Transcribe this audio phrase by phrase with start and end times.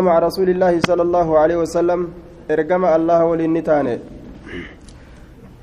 [0.00, 2.00] مع رسول الله صلى الله عليه وسلم
[2.50, 3.98] إرجم الله وللنتان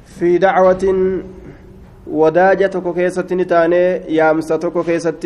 [0.06, 0.84] في دعوة
[2.08, 3.74] وداجة كيست نتان
[4.18, 5.24] يامسة كيست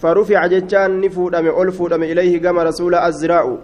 [0.00, 3.56] فرفع جتان نفود أم ألفود أم إليه جم رسول الزراع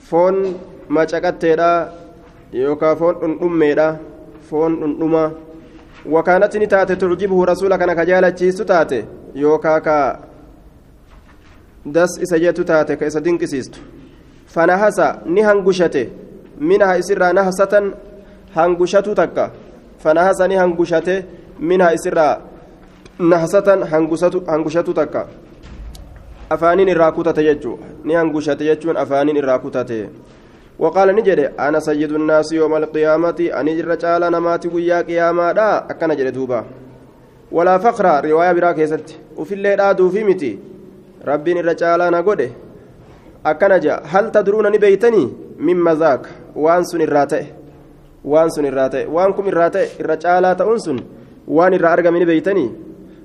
[0.00, 0.54] فون
[0.88, 1.92] ما شكتنا
[2.52, 3.96] يوكا فون أميرا
[4.50, 4.72] فون
[5.02, 5.32] أمة
[6.06, 9.04] وكانت نتات تعجبه رسولك أنا كجالة تاتي
[9.34, 10.31] يوكا كا
[11.85, 13.79] das isa jettu taate ka isa dinqisiistu
[14.47, 16.09] fanahasa ni hangushate
[16.59, 17.93] minhaa isirraa nahsatan
[18.55, 19.51] hangushatu takka
[20.03, 21.25] fanahasa ni hangushate
[21.59, 22.37] minhaa isirraa
[23.19, 23.83] nahsatan
[24.47, 25.27] hangushatu takka
[26.49, 30.09] afaaniin irraa kutate jechuu ni hangushate jechuun afaaniin irraa kutate
[30.79, 36.13] وقال نجد أنا سيد الناس يوم القيامة أني جر تعالى نماتي ويا قياما دا أكنا
[36.13, 36.65] جد دوبا
[37.51, 40.59] ولا فقر رواية برا كيست وفي الليل آدو في متي
[41.24, 42.52] rabbiin irra caalaa na godhe?
[43.44, 45.28] Akkana jea hal tadruuna ni beeytanii?
[45.58, 47.46] Mimma zaak waan sun irraa ta'e.
[48.24, 49.06] Waan sun irraa ta'e.
[49.06, 50.98] Waan kun irraa ta'e irra caalaa ta'uun sun
[51.46, 52.70] waan irraa argame ni beeytanii?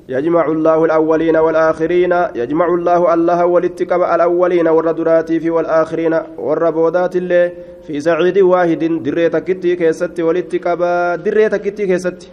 [0.09, 7.51] يجمع الله الأولين والآخرين يجمع الله الله والاتقاب الأولين والردرات في والآخرين والربودات اللي
[7.87, 8.83] في سعيد واحد
[9.75, 10.79] كيستي والاتقاب
[11.23, 12.27] دريتا كتي كيستي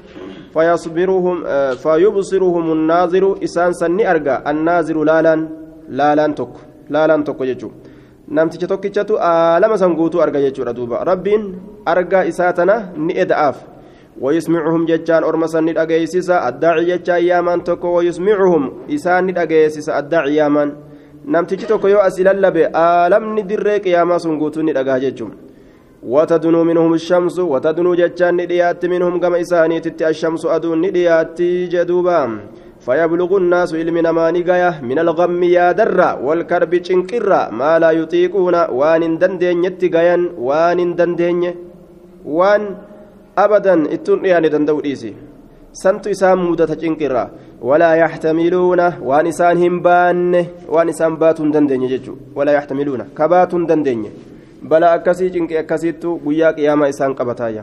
[0.55, 1.45] فيصبرهم
[1.75, 5.49] فيبصرهم الناظر إسان سني أرجع الناظر لالان
[5.90, 6.54] لالان تك
[6.90, 7.72] لالان تك يجو
[8.30, 11.44] namticha tokkichatu aalama san guutuu arga jechuudha duuba rabbiin
[11.86, 13.58] argaa isaa tana ni eda'aaf
[14.22, 18.64] ويسمعهم ججان أرمسا ندأجيسس الداعي ججان يامان توكو ويسمعهم
[18.96, 20.70] إسان ندأجيسس الداعي يامان
[21.26, 25.30] نمتجي توكو يو أسلال آلم ندريك ياما سنقوتو ندأجاججم
[26.14, 31.42] وتدنو منهم الشمس وتدنو جتان نديات منهم كما إساني تتي الشمس أدون نديات
[31.74, 32.20] جدوبا
[32.85, 39.03] فيبلغ الناس علمنا ما نقايا من الغم يا درا والكرب چنكرا ما لا يطيقون وان
[39.23, 40.17] دندين يتقايا
[40.49, 41.43] وان دندين
[42.39, 42.63] وان
[43.45, 45.13] أبدا اتون يعني دندو إيسي
[45.83, 47.25] سنت إسام مودة چنكرا
[47.69, 50.35] ولا يحتملون وان إسان هم بان
[50.75, 54.03] وان إسان باتون دندين يجو ولا يحتملون كباتون دندين
[54.71, 57.63] بلا أكسي جنك أكسيتو قيا قياما إسان قبتايا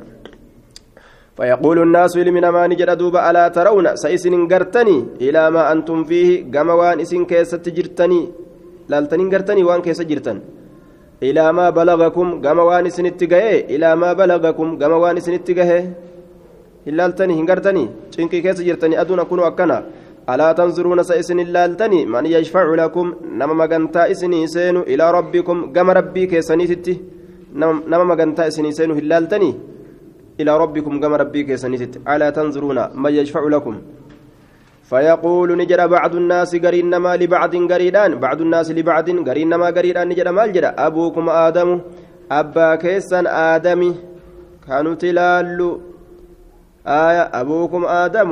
[1.38, 6.70] فيقول الناس لمن ما نجد دوبا ألا ترون سيسن قرتني إلى ما أنتم فيه قم
[6.80, 8.22] وان إسن كيس تجرتني
[8.90, 10.38] لالتنين قرتني وان كيس جرتن.
[11.28, 15.72] إلى ما بلغكم قم وان إسن اتقاه إلى ما بلغكم قم وان إسن اتقاه
[16.88, 17.84] هلالتني هنقرتني
[18.14, 19.78] جنك كيس جرتني أدون أكون أكنا.
[20.30, 23.08] ألا تنظرون سيسن اللالتني من يشفع لكم؟
[23.40, 26.96] نما مغنتا إسني سينو إلى ربكم قم ربي كيسني تتي.
[27.92, 29.52] نما مغنتا إسني سينو هلالتني
[30.42, 33.76] إلى ربكم قم ربي كيسني تتي ألا تنظرون من يشفع لكم؟
[34.90, 38.12] فيقول نجر بعض الناس قرين ما لبعض قريدان.
[38.20, 41.70] بعض الناس لبعض قرين ما قريدان نجر ما الجر أبوكم آدم
[42.32, 43.96] أبا كيسن آدمي.
[44.68, 45.70] كانوا تلالو.
[46.88, 48.32] آية أبوكم آدم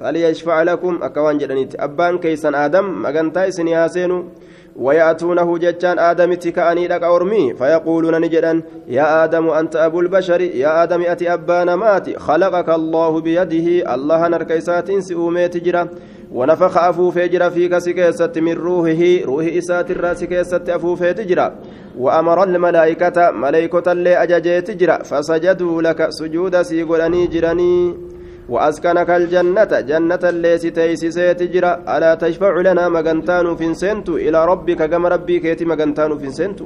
[0.00, 0.98] فليشفع لكم.
[1.02, 4.18] أكوان جدنيت أبان كيسان آدم مغنتا إسن ياسينو
[4.78, 11.02] ويأتونه جتان آدم تكأني لك أرمي فيقولون نجدا يا آدم أنت أبو البشر يا آدم
[11.02, 15.88] أتي أبان ماتي خلقك الله بيده الله نركيسات سؤومي تجرى
[16.32, 21.52] ونفخ أفوف جرى فيك سكيسة من روحه روح إسات الرأس كيسة أفوف تجرى
[21.98, 27.94] وأمر الملائكة ملائكة اللي أججيت جرى فسجدوا لك سجود سيقولني جرني
[28.52, 31.72] وأسكنك الجنة جنة الليس تيسيسيت جرا.
[31.94, 36.60] ألا تشفع لنا مغنتان فينسنت إلى ربك كما ربي كيتي مغنتان فينسنت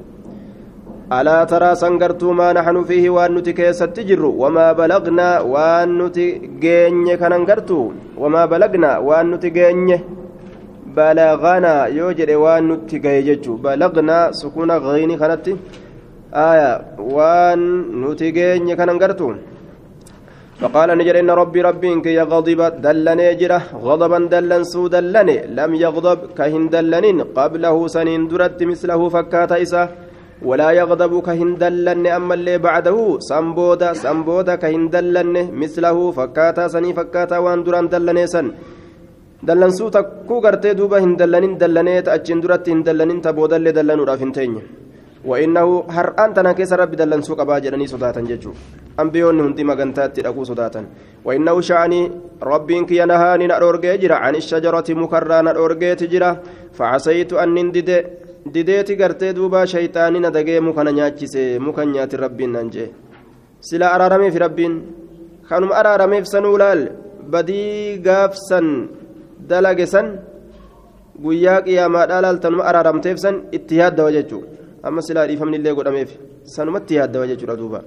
[1.19, 7.71] ألا ترى سنقرت ما نحن فيه وأن نتكيس تجر وما بلغنا وأن نتجين كننقرت
[8.23, 9.91] وما بلغنا وأن نتجين
[10.97, 15.47] بلغنا يوجد وأن نتجيج بلغنا سكون غيني كانت
[16.51, 16.73] آية
[17.15, 17.61] وأن
[18.03, 19.21] نتجين كننقرت
[20.63, 26.19] فقال نجر إن ربي ربي إنك يغضب دلني جرة غضبا دلن سو دلني لم يغضب
[26.39, 29.83] كهن دلنين قبله سنين درت مثله فكات إسا.
[30.49, 32.99] ولا يغضب كهن دلن أما اللي بعده
[33.29, 38.47] سنبودا سنبودا كهن دلن مثله فكاتا سني فكاتا وان دران دلني سن.
[39.49, 44.55] دلن سو تكو غرتي دوبا هن دلنين دلنيت أجن درت هن دلنين تبودا اللي رافنتين.
[45.25, 48.53] وإنه هر أنت نكيس ربي دلن سوق باجرني صداتا ججو
[49.01, 50.83] أنبيون هندي مغنتات تلقوا صداتا
[51.25, 52.01] وإنه شعني
[52.43, 56.31] ربي إنك ينهاني نأرورجي جرا عن الشجرة مكرا نأرورجي تجرا
[56.79, 57.91] فعسيت أن ندد
[58.43, 62.91] dideeti gartee duuba shayxaani na dagee muka na nyaachise muka nyaati rabbiin nan jee
[63.61, 64.75] sila araarameef rabbiin
[65.49, 66.83] kanuma araarameef sanuu laal
[67.33, 68.89] badii gaafsan
[69.51, 70.09] dalage san
[71.25, 76.11] guyyaa qiyaamaadhaa laaltanuma araaramteef san itti yaaddawa jechuudha amma silaa dhiifamni illee godhameef
[76.55, 77.81] sanumatti yaaddawa jechuudha duuba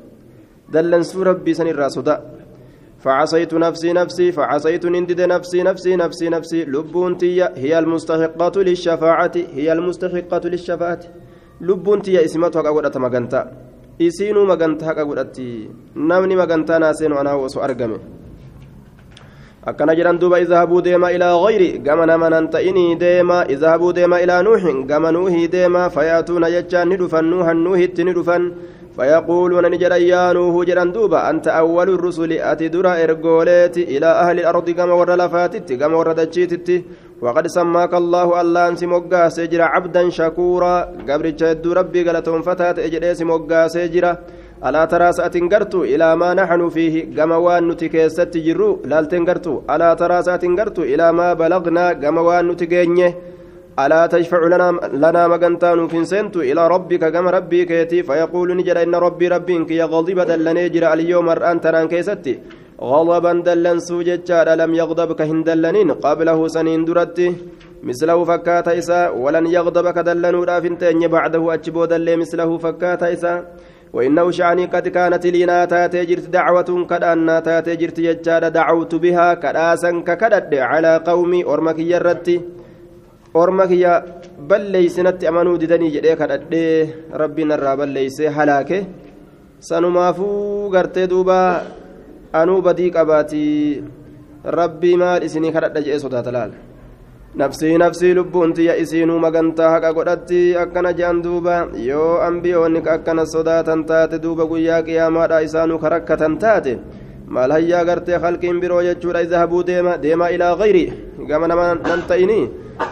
[0.73, 2.21] dallansuu rabbii san irraa sodaa
[3.05, 10.43] فعصيت نفسي نفسي فعصيت نندد نفسي نفسي نفسي نفسي لبونتي هي المستحقة للشفاعة هي المستحقة
[10.53, 11.01] للشفاعة
[11.61, 13.41] لبونتي اسمتها قد مغنتا
[13.99, 17.97] magantaa haqa godhatti namni magantaa naaseenu anaa osoo argame
[19.65, 24.43] akkana jedhan duuba izhabuu deema ilaa gayri gama nama nan ta'inii deema izhabuu deema ilaa
[24.43, 28.51] nuuhin gama nuuhii deema fayaatuuna jechaan ni dhufan nuuhan nuuhitti ni dhufan
[28.95, 34.69] فيقولون نجرا يا نوح جران دوبا أنت أول الرسل أتي درا إرجوليتي إلى أهل الأرض
[34.69, 36.69] كما ور لفاتت كما ور دجيتت
[37.21, 40.75] وقد سماك الله الله أنس مقا سجرا عبدا شكورا
[41.09, 43.67] قبر جد ربي قالتهم فتاة إجريس مقا
[44.55, 50.21] سجرا ألا ترى سأتنقرت إلى ما نحن فيه كما وان نتكيست جرو لالتنقرت ألا ترى
[50.21, 53.17] سأتنقرت إلى ما بلغنا كما وان نتكينيه
[53.79, 58.95] ألا تشفع لنا لنا مغنتان في سنت إلى ربك كما ربي كيتي فيقول نجر إن
[58.95, 62.39] ربي ربك يغضب دلن يجر اليوم أن تران كيستي
[62.81, 67.27] غضبا دلن سوجتشار لم يغضبك هندلنين قبله سنين درتي
[67.83, 73.33] مثله فكات إسا ولن يغضبك دلن رافنتين بعده أجبو دل مثله فكات إسا
[73.93, 79.91] وإنه شعني قد كانت لنا تاتي جرت دعوة كدأنا تاتي جرت يجار دعوت بها كداسا
[80.07, 82.41] ككدد على قومي أرمك يرتي
[83.35, 83.93] orma kiyya
[84.49, 86.87] balleeysinatti amanuu didanii jedhee kadhadhee
[87.21, 88.77] rabbiin irraa balleeysee halaake
[89.69, 91.39] sanumaafuu gartee duuba
[92.41, 93.83] anuu badii qabaatii
[94.59, 96.53] rabbii maal isinii kadhadha jedhee sodaata laal
[97.35, 101.55] nafsii nafsii lubbuun tiyya isiinuu magantaa haqa godhatti akkana je'an duuba
[101.87, 106.77] yoo ambiyoonni akkana sodaatan taate duuba guyyaa qiyaamaadha isaanuu karakkatan taate
[107.27, 110.85] maal hayyaa gartee halqiin biroo jechuudha izhabuu deema deema ilaa gayri
[111.27, 112.43] gama nama nan ta'inii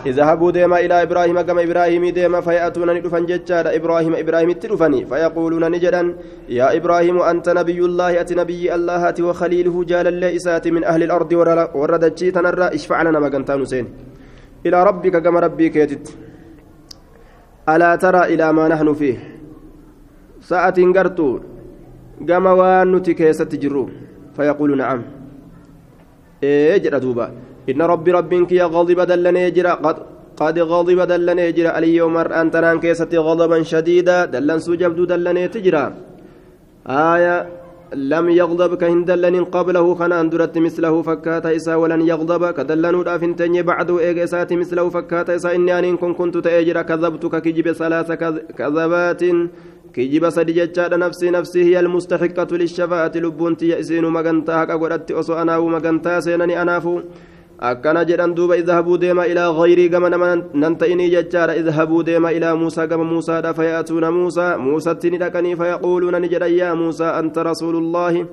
[0.06, 6.16] اذهبوا ديما إلى إبراهيم كما إبراهيم ديما فيأتون ندفن ججاد إبراهيم إبراهيم تدفني فيقولون نجدا
[6.50, 11.31] يا إبراهيم أنت نبي الله أتي نبي الله أتي وخليله جال الليسات من أهل الأرض
[11.75, 13.86] وردتشي تنرى اشفع لنا ما كنت نسين
[14.65, 16.06] إلى ربك كما ربي كيتت
[17.69, 19.18] ألا ترى إلى ما نحن فيه.
[20.42, 21.39] ساعة قرتو
[22.27, 23.89] كما وانتي كيست جرو.
[24.36, 25.01] فيقول نعم.
[26.44, 27.31] إيه جرى دوبا.
[27.69, 29.98] إن ربي ربك يا غضب دلني جرا قد
[30.38, 34.25] قد غضب دلني جرا اليوم أن تنان كيستي غضبا شديدا.
[34.25, 35.86] دلن سجبد دلني تجرا
[36.88, 37.62] آية
[37.95, 43.92] لم يغضب كهن دلن قبله خنان درت مثله فكات إسا ولن يغضب كدلن رافنتني بعد
[43.92, 46.81] إيجاسات مثله فكات إسا إني أن كن كنت تأجر.
[46.81, 48.12] كذبتك كجب ثلاث
[48.57, 49.24] كذبات.
[49.94, 51.30] كجب سدي جتشاد نفسي.
[51.30, 53.12] نفسي هي المستحقة للشفاعة.
[53.16, 54.57] لبونتي يأسين مغنتا.
[54.60, 57.01] حق قدرت أسو أنا ومغنتا سينني أنافو.
[57.69, 60.30] Akkana jedhan duuba idhabuu deema ilaa gayrii gama nama
[60.63, 66.19] nan ta'inii jechaadha idhabuu deema ilaa muusaa gama muusaadha fayaatuuna muusaa muusatti ni dhaqanii fayaquuluuna
[66.24, 68.25] ni jedhan yaa muusaa anta rasuulullaahi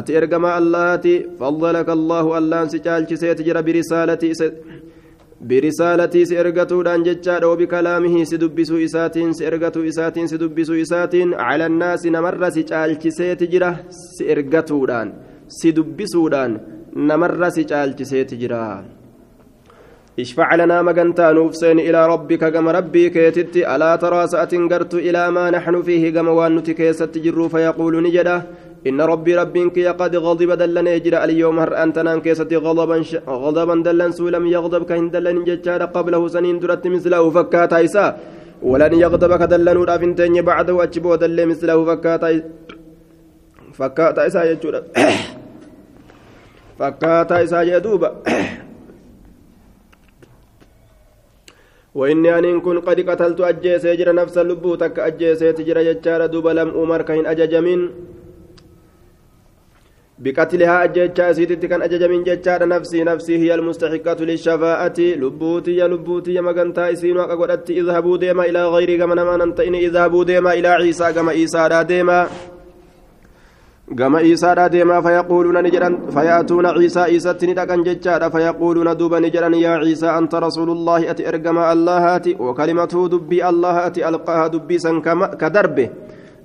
[0.00, 4.34] ati ergamaa allaati faddalaka allaahu allaan si caalchiseeti jira birisaalatii
[5.48, 11.72] birisaalatii si ergatuudhaan jechaadha wabikalaamihii si dubbisuu isaatiin si ergatuu isaatiin si dubbisuu isaatiin cala
[11.72, 15.12] annaasi namarra si caalchiseeti jira si ergatuudhaan
[15.58, 16.60] si dubbisuudhaan
[16.96, 18.62] namarra si caalchiseeti jira.
[20.22, 25.44] اشفع لنا مجنتا نوفسين إلى ربك كما ربي كيتت ألا ترى سأت قرت إلى ما
[25.50, 28.36] نحن فيه كما وانت كيست جر فيقول نجدا
[28.88, 33.10] إن ربي ربك قد غضب دلن يجرى اليوم هر أنت نان كيست غضبا ش...
[33.42, 38.04] غضبا دلن سولم يغضب كهن دلن ججار قبله سنين درت مثله فكاتا إسا
[38.70, 42.30] ولن يغضب كدلن رافنتين بعده أجبو دل مثله فكاتا
[43.78, 44.80] فكاتا إسا يجرى
[46.78, 48.10] fakkaataa isaa jee duuba
[51.96, 56.68] وإني أن كن قد قتلت أجيسي جرى نفس اللبو تك أجيسي تجرى جتشار دوبا لم
[56.68, 57.80] أمر كهن أججمين
[60.18, 64.98] بقتلها أجيتشا سيتي كان أججمين جتشار نفسي نفسي هي المستحقة للشفاعة.
[64.98, 70.52] لبوتي يا لبوتي مغنتا إسين وقدت اذهبوا ديما إلى غيري كما نما ننتئني اذهبوا ديما
[70.52, 72.28] إلى عيسى كما عيسى ديما.
[73.94, 79.30] Gama isaadha deemaa fayaquuluuna ni jedhan fayaatuuna ciisaa isatti ni dhaqan jechaadha fayaquuluuna duuba ni
[79.30, 85.50] jedhan yaa ciisaa anta rasuulullaahi ati ergamaa allahaati wakalimatuu dubbii allahaati alqaaha dubbii san ka
[85.50, 85.90] darbe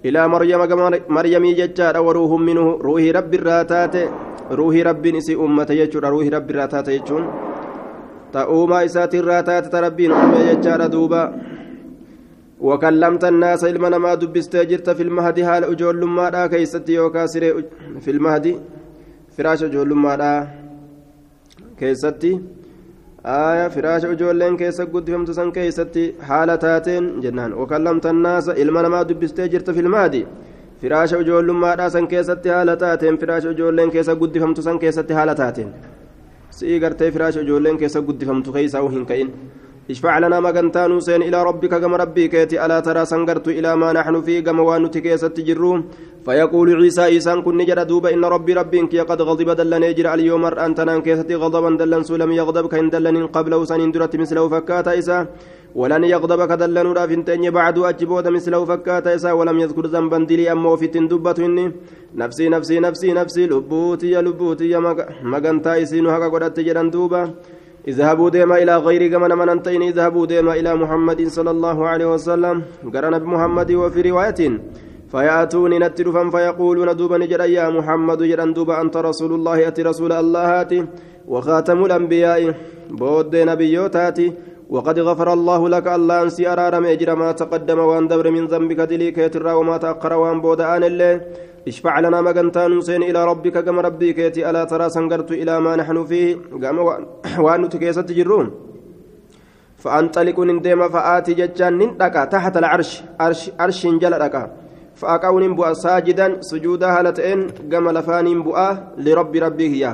[0.04, 4.10] ilaa maryama gama maryamii jechaadha waruuhun minhu ruuhii rabbi irraa taate
[4.60, 7.26] ruuhii rabbiin isii ummate jechuudha ruuhii rabbi irraa taate jechuun
[8.32, 11.22] ta uumaa isaati irraa taate ta rabbiin uume jechaadha duuba
[12.62, 17.50] وكلمت الناس علما ما دبست جرت في المهدي حال أجول ما دا كيست يوكا سري
[18.04, 18.54] في المهدي
[19.36, 20.32] فراش أجول ما دا
[21.80, 22.24] كيست
[23.26, 26.14] آية فراش أجولين كيسا قد فهمت سن كيستي.
[26.22, 27.54] حالة تاتين جنان.
[27.54, 30.26] وكلمت الناس إلما ما دبستي جرت في المادي
[30.82, 33.18] فراش أجول ما راسن كيستي حالة تاتين.
[33.18, 35.72] فراش أجولين كيسا قد فهمت سن كيستي حالة تاتين.
[36.52, 38.50] سي قرتي فراش أجولين كيسا قد فهمت.
[38.50, 39.06] كيسا وهن
[39.92, 42.66] اشفع لنا مغنتان سين إلى ربك كما ربي كيتي.
[42.66, 45.80] ألا ترى سنقرت إلى ما نحن فيه كما وانت كيست جروم
[46.26, 50.80] فيقول عيسى عيسى كن نجر دوب إن ربي ربك قد غضب دلن يجر اليوم أنت
[50.88, 55.26] نان كيست غضبا دلن سلم يغضب كين دلن قبله سن درت مثله فكات عيسى
[55.76, 60.88] ولن يغضب كدلن رافنتين بعد أجبود مثله فكات عيسى ولم يذكر ذنبا دلي أما في
[60.88, 61.66] تندبة إني.
[62.16, 64.78] نفسي نفسي نفسي نفسي لبوتي لبوتي
[65.24, 67.22] مغنتا إسينو هكا قدت جران دوبا.
[67.88, 72.62] اذهبوا ديما إلى غير كما من أنتين اذهبوا ديما إلى محمد صلى الله عليه وسلم.
[72.94, 74.42] قرن بمحمد وفي رواية
[75.12, 80.44] فيأتوني نترفا فيقولون دوبا نجرا يا محمد جرا دوبا أنت رسول الله أتي رسول الله
[80.60, 80.86] هاتي.
[81.28, 82.54] وخاتم الأنبياء
[82.90, 84.34] بود نبيوتاتي
[84.70, 89.18] وقد غفر الله لك الله أنسي أرار ميجر ما تقدم وأن دبر من ذنبك دليك
[89.18, 91.22] يترى وما تأخر وأن بود آن الله
[91.68, 96.06] اشفع لنا مغنتان سين إلى ربك كما ربك يتي ألا ترى سنقرت إلى ما نحن
[96.06, 96.38] فيه.
[96.64, 96.78] قام
[97.46, 98.48] وأن تكيست جرون.
[99.78, 103.04] فأنطلق ندم فآتي ججان نندقى تحت العرش.
[103.20, 104.44] عرش عرش جل دقى
[104.96, 109.92] فأقون بؤا ساجدا سجودا هلتين قام لفان بؤا لرب ربه يا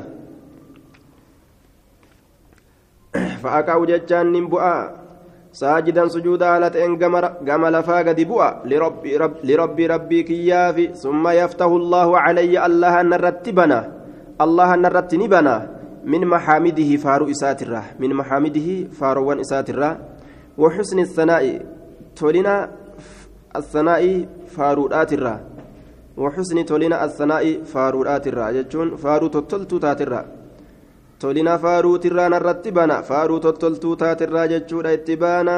[3.42, 5.07] فأقاو ججان بؤا
[5.60, 6.92] ساجدا سجودا هلتين
[7.48, 8.50] قام لفا قد بؤا.
[8.70, 10.86] لرب رب لرب ربي كيافي.
[11.04, 13.80] ثم يفتح الله علي الله نرتبنا.
[14.46, 15.56] الله نرتنبنا.
[16.12, 17.82] من محامده فارو إسات الرا.
[18.02, 18.68] من محامده
[19.00, 19.92] فاروان إسات الرا.
[20.62, 21.46] وحسن الثناء.
[22.16, 22.56] تولنا
[23.60, 24.04] الثناء
[24.56, 25.36] فارودات الرا.
[26.18, 28.46] وحسن تولنا الثناء فارودات الرا.
[28.56, 30.02] جتون فارو تتلتو تات
[31.18, 35.58] الرا تولنا فارو تران الرتبنا فارو تتلتو تات الرا جتون اتبانا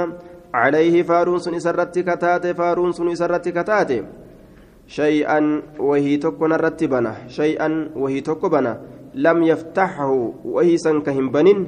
[0.54, 4.04] عليه فارون سن إسرت كتاتي فارون سن إسرت كتاتي
[4.88, 8.82] شيئا وهي تكون الرتبنا شيئا وهي تكبنا
[9.16, 10.12] لم يفتحه
[10.46, 11.60] وهي سن كهمبنين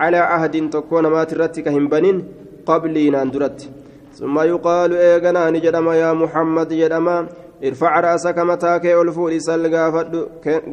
[0.00, 2.16] على عهد تكون ما ترت كهمبنين
[2.66, 3.68] قبلي ناندرت
[4.18, 7.16] ثم يقال ايغنا نجدما يا محمد جدما
[7.64, 9.74] ارفع راسك متاك الفول سل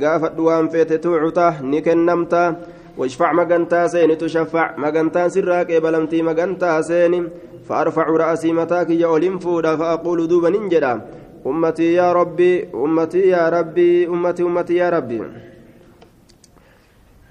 [0.04, 2.56] غافد وان فيت توعته نكنمتا
[2.98, 7.30] واشفع مغنتا سين تشفع مغنتا سراك بلمتي مغنتا سين
[7.70, 11.02] فارفع راسي متاك يا اولم فودا فاقول دوبا ننجدا
[11.48, 15.22] امتي يا ربي امتي يا ربي امتي امتي يا ربي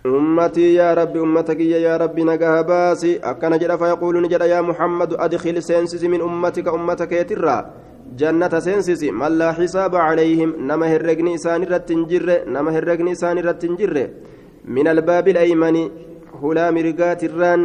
[0.07, 5.63] أمتي يا ربي أمتك يا ربي نجاها باسي أكن جرى فيقول نجد يا محمد أدخل
[5.63, 7.59] سينسس من أمتك أمتك يترى
[8.21, 14.09] جنة سينسس من لا حساب عليهم نما هرقني سان رتنجر نما هرقني سان رتنجر
[14.65, 15.77] من الباب الأيمن
[16.43, 17.63] هلا مرقات الران.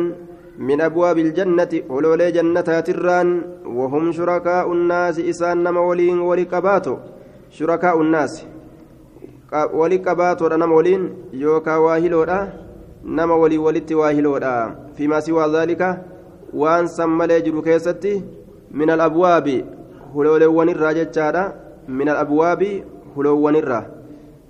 [0.59, 3.41] من أبواب الجنة هلولي جنتات الران.
[3.65, 6.95] وهم شركاء الناس إسان نما ولين ولقباتو
[7.49, 8.45] شركاء الناس.
[9.51, 12.47] nama waliin yookaan waa hiloodha
[13.03, 15.99] nama walii walitti waa hiloodha fiimaa siwaa zaalika
[16.53, 18.23] waan san malee jiru keessatti
[18.71, 19.65] min alabwaabi
[20.13, 21.43] hulooleewwanirraa jechaadha
[21.87, 22.71] min alabwaabi
[23.15, 23.83] huloowwanirraa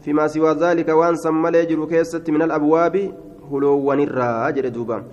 [0.04, 3.04] fiimaa siwaa zaalika waan san malee jiru keessatti min alabwaabi
[3.50, 5.04] huloowwanirraa jedhe duuba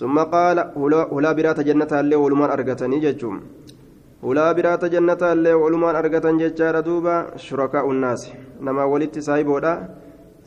[0.00, 0.62] summa qaala
[1.10, 3.40] hulaa biraata jannataallee walumaan argatanii jechuun
[4.22, 7.14] hulaa biraata jannataallee walumaan argatan jechaadha duuba
[7.46, 8.32] shurakaa unnaasi
[8.68, 9.72] namaa walitti saahiboodha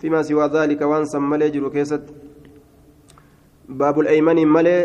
[0.01, 2.13] fimaa siwaa daalika waan san malee jiru keessatti
[3.79, 4.81] baabul eeymaniin malee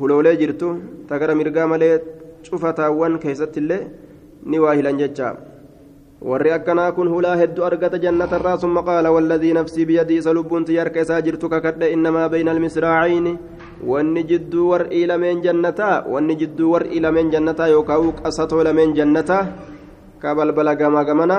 [0.00, 0.68] huloolee jirtu
[1.08, 1.94] tagara mirgaa malee
[2.46, 3.82] cufataawwan keessatti illee
[4.46, 5.36] ni waa hilan jecha
[6.30, 11.04] warri akkanaa kun hulaa hedduu argata jannatarraa summa qaala walladii nafsii biyadii isa lubbuunti yarka
[11.06, 13.38] isaa jirtu kakadhe innamaa bayna almisraacayni
[13.92, 19.46] wanni jidduu war'ii lameen jannataa wanni jidduu war'ii lameen jannataa yookaan qasatoo lameen jannataa
[20.18, 21.38] ka balbala gamaa gamana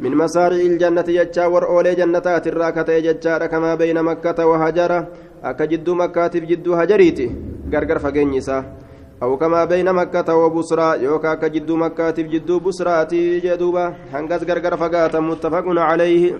[0.00, 5.08] من مسارع الجنة يجا ورؤولي جنة تراكة يجا كما بين مكة وهجرة
[5.44, 7.26] أكا جدو مكة جدو هجريتي
[7.72, 8.58] غرغر فقينيسا
[9.22, 15.20] أو كما بين مكة وبصرى يوكا أكا جدو مكة جدو بصراتي جدوبا هنغز غرغر فقاتا
[15.20, 16.38] متفق عليه.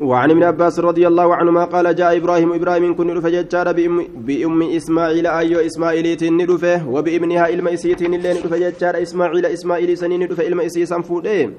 [0.00, 5.26] وعن ابن عباس رضي الله عنهما قال جاء إبراهيم إبراهيم كن رفع بأم, بأم إسماعيل
[5.26, 11.00] ايو اسماعيل نرفه وبإبنها علم اسيت اللين رفع ججار إسماعيل إسماعيل سنين رفع علم اسيسا
[11.00, 11.50] فوده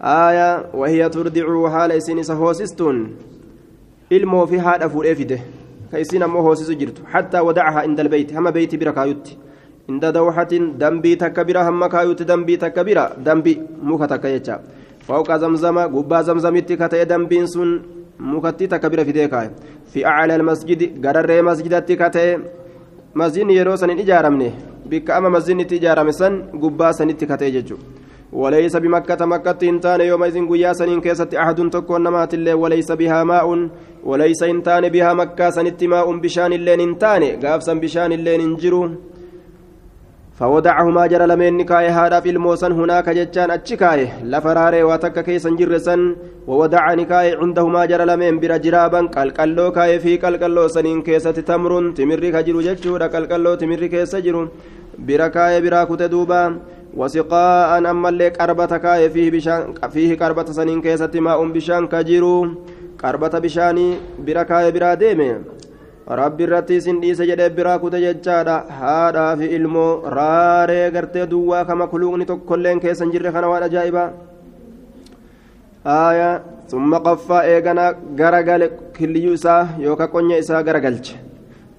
[0.00, 3.16] آية وهي ترضع حال اسين سهوسستون.
[4.12, 5.40] علمه في هذا فوده
[5.94, 9.24] كيسين امو هوسس جرت حتى ودعها عند البيت هم بيت بركايت
[9.90, 13.54] عند دوحة دنبي تكبيرة هم كايت دنبي تكبيرة دنبي
[13.88, 14.56] مكة تكيتشا
[15.06, 17.70] فوق زمزم قبا زمزمت كتئ دنبين سن
[18.18, 19.50] mukattii takka bira fidee kaaye
[19.92, 22.38] fi aclaa almasjidi gararree masjidatti katee
[23.14, 24.52] masjidni yeroo san hin ijaaramne
[24.88, 28.03] bikka ama masjidni itti ijaarame san gubbaa sanitti katee jechuudha
[28.34, 33.24] وليس بمكة مكة إنتان يوم إذن قيا سنين كيسة أحد تكون نمات الله وليس بها
[33.24, 33.46] ماء
[34.04, 38.82] وليس إنتان بها مكة سنت ماء بشان اللين إنتان قافسا بشان اللين انجرو
[40.38, 44.08] فودعهما جرى لمن نكاية هذا في الموسن هناك جتان أتشكاية.
[44.24, 49.00] لفراري واتك كيسا جرسا وودع نكاية عندهما جرى لمن برا جرابا.
[49.16, 54.48] قلقلو كاية في قلقلو سنين كيسة تمر تمري كجرو جتشورا قلقلو تمري كيسة جرو.
[54.98, 56.58] برا كاية برا كتدوبا
[56.96, 62.48] وسقاء أما اللي قربة كاية فيه بشان فيه قربة سنين كيسة ماء بشان كجرو.
[63.02, 63.94] قربة بشاني
[64.26, 65.34] برا كاية برا ديمي
[66.06, 68.56] rabbi irratti isin dhiise jedhee biraa kute jechaadha.
[68.80, 74.10] Haadhaa fi ilmoo raaree gartee duwwaa kama kuluuqni tokkolleen keessa hin jirre kana waan ajaa'ibaa
[75.84, 81.16] aya summa qaffaa eeganaa garagale killiyyuu isaa yookaan qonya isaa garagalche.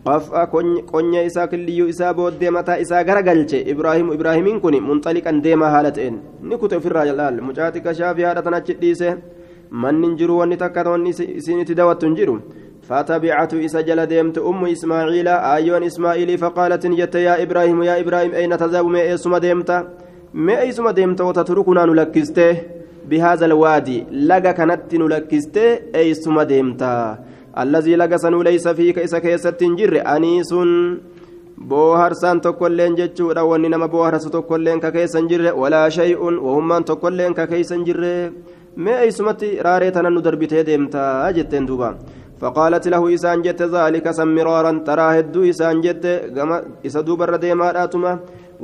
[0.06, 0.48] Qaffaa
[0.92, 3.62] qonya isaa killiyyuu isaa booddee mataa isaa garagalche.
[3.62, 6.20] Ibraahimu ibraahimiin kun munxaliqan deemaa haala ta'een.
[6.42, 9.16] Ni kute ofirraa laal mucaa xiqqashaa fi haadha tanachi dhiise.
[9.72, 12.42] Manni hin jiru wanni takka wanni isin itti daawwattu hin
[12.90, 18.86] فتبعته إسجل ديمت أم إسماعيل أيون إسماعيل فقالت جت يا إبراهيم يا إبراهيم أين تذهب
[18.86, 19.70] ما إسما ديمت
[20.34, 22.54] ما إسما ديمت وتتركنا نلكسته
[23.10, 23.98] بهذا الوادي
[24.30, 26.82] لقى كانت نلكسته أي إسما ديمت
[27.64, 30.54] الذي لقى سنو ليس فيك إسا كيسة تنجر أنيس
[31.56, 37.34] booharsaan tokkolleen jechuudha wanni nama booharsu tokkolleen ka keessa hin jirre walaa shay'un wahummaan tokkolleen
[37.34, 38.12] ka keessa hin jirre
[38.76, 41.94] mee eessumatti raaree tanan nu darbitee deemtaa jetteen duuba
[42.42, 46.06] فقالت له إسان جت ذلك سمرارا ترى هدو إسان جت
[46.86, 48.14] إسا دوبر ديما رأتما.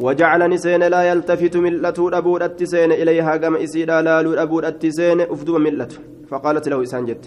[0.05, 5.97] وجعلني سين لا يلتفت ملته أبود التسين إليها قم إسيدا لالو أبود التسين أفدو ملته
[6.29, 7.23] فقالت له إسان جت.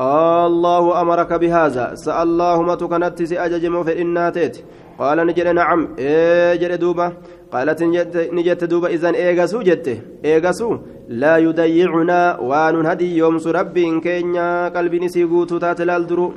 [0.00, 1.94] الله أمرك بهذا.
[1.94, 4.56] سأل اللهم تكنت سأججم فإنها تيت
[4.98, 5.80] قال نجد نعم.
[5.98, 7.12] إيه جد دوبة.
[7.53, 7.79] قالت
[8.37, 9.87] نجت دوبة إذن إيغسو جت
[10.25, 10.69] إيغسو
[11.21, 16.27] لا يضيعنا وان هدي يوم ربي كينيا قلبي نسي قوتو تاتلال درو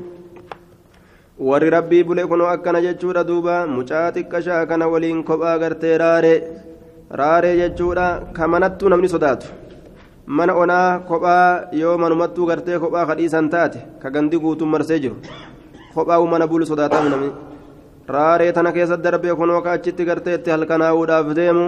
[1.40, 6.38] warri rabbii bule kunoo akkana jechuudha duuba mucaa xiqqashaa kana waliin kophaa gartee raaree
[7.21, 9.47] raaree jechuudha ka manattuu namni sodaatu
[10.27, 15.16] mana onaa kophaa yoo manumattuu gartee kophaa kadhiisan taate ka gandi guutuun marsee jiru
[15.95, 17.31] kophaa mana bulu sodaatamu namni
[18.08, 21.65] Raaree tana keessa darbee kunoo achitti gartee itti halkanaa'uudhaaf deemu.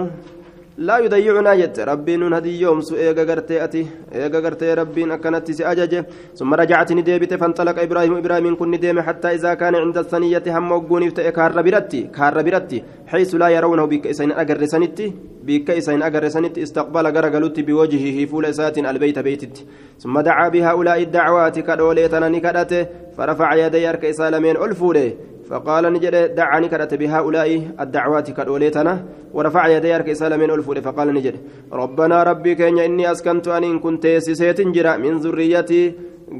[0.78, 5.50] لا يضيعنا جت ربي نون هدي يوم سو ايغا غرتي اتي ايغا غرتي ربي اكنت
[5.50, 6.04] سي اجج
[6.38, 11.10] ثم رجعت نديبت فانطلق إبراهيم إبراهيم كن نديم حتى اذا كان عند الثنيه هم وغون
[11.10, 15.06] كار برتي كار برتي حيث لا يرونه بك اسين اغرسنتي
[15.46, 19.56] بك اسين اغرسنتي استقبل غرغلت بوجهه فول سات البيت بيتت
[19.98, 25.12] ثم دعا بهؤلاء الدعوات كدوليتنا نكدته فرفع يدي ارك اسالمين الفوله
[25.50, 27.48] فقال نجد دعني كرت بهؤلاء
[27.80, 28.94] الدعوات كالوليتنا
[29.36, 31.34] ورفع يدي أرك سالمين ألفود فقال نجد
[31.72, 35.82] ربنا ربي كين إني أسكنت أن كنت سيسيت جرا من ذريتي.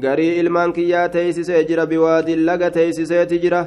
[0.03, 3.61] غري إلمان كيا تيسيسي جرا بوادي لغا تيسيسيت جرا.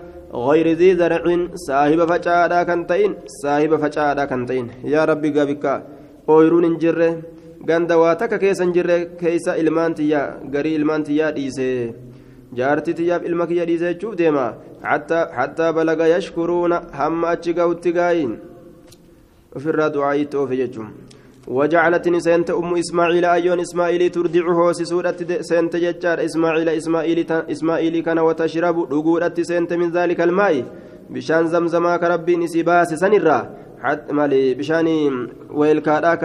[0.46, 1.24] غير ذي زرع
[1.66, 3.10] صاحب فجادا كنتين
[3.42, 4.66] صاحب فجادا كنتين.
[4.84, 5.64] يا ربي قابك
[6.28, 6.78] أويرون
[7.62, 11.94] takka keessa hin jirre keessa ilmaan tiyyaa garii ilmaan tiyyaa dhiise
[12.58, 14.46] jaartii tiyyaaf ilma kiyya dhiise jechuuf deema.
[14.84, 18.38] حتى بلغ يشكرون هم أتشقوت قاين
[19.56, 20.86] وفي الرادعاء توفي يجم
[21.48, 28.76] وجعلتني سنت أم إسماعيل أيون إسماعيل ترضعه سسورة سنت ججار إسماعيل إسماعيل إسماعيل كان وتشرب
[28.92, 30.64] رقودة سنت من ذلك الماء
[31.10, 33.38] بشان زمزما كربي نسيباس سنرا
[33.82, 34.86] حتى مالي بشان
[35.50, 36.24] ويلكاداك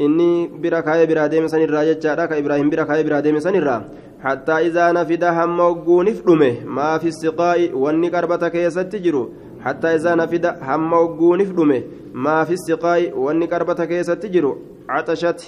[0.00, 0.30] إني
[0.62, 3.76] بركاية براديم سنرا ججارك إبراهيم بركاية براديم سنرا
[4.24, 9.30] حتى إذا نفد هم وقونف دمه ما في السقاء واني قربة كيست جرو.
[9.64, 11.82] حتى إذا نفد هم وقونف دمه
[12.14, 14.56] ما في السقاء واني قربة كيست جرو.
[14.88, 15.40] عطشت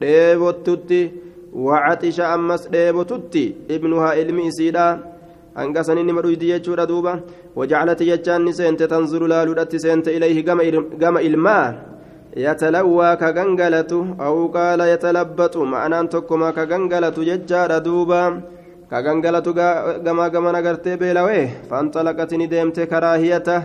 [0.00, 1.10] ديبوتتي
[1.52, 5.10] وعطش أمس ديبوتتي ابنها علمي إسيدا
[5.54, 7.20] hanga sanin nima dhuydi jechuudha duuba
[7.58, 11.74] wajacalati jechaan ni seente tanzuru laaluudhatti seente ilayhi gama ilmaa
[12.36, 18.38] yatalawwaa ka gangalatu awuu qaala yatalabbatu ma'anaan tokkuma ka gangalatu jechaadha duuba
[18.90, 19.50] ka gangalatu
[20.04, 23.56] gamaa gaman agartee beelawee faanxalaqati ni deemte karaahiyata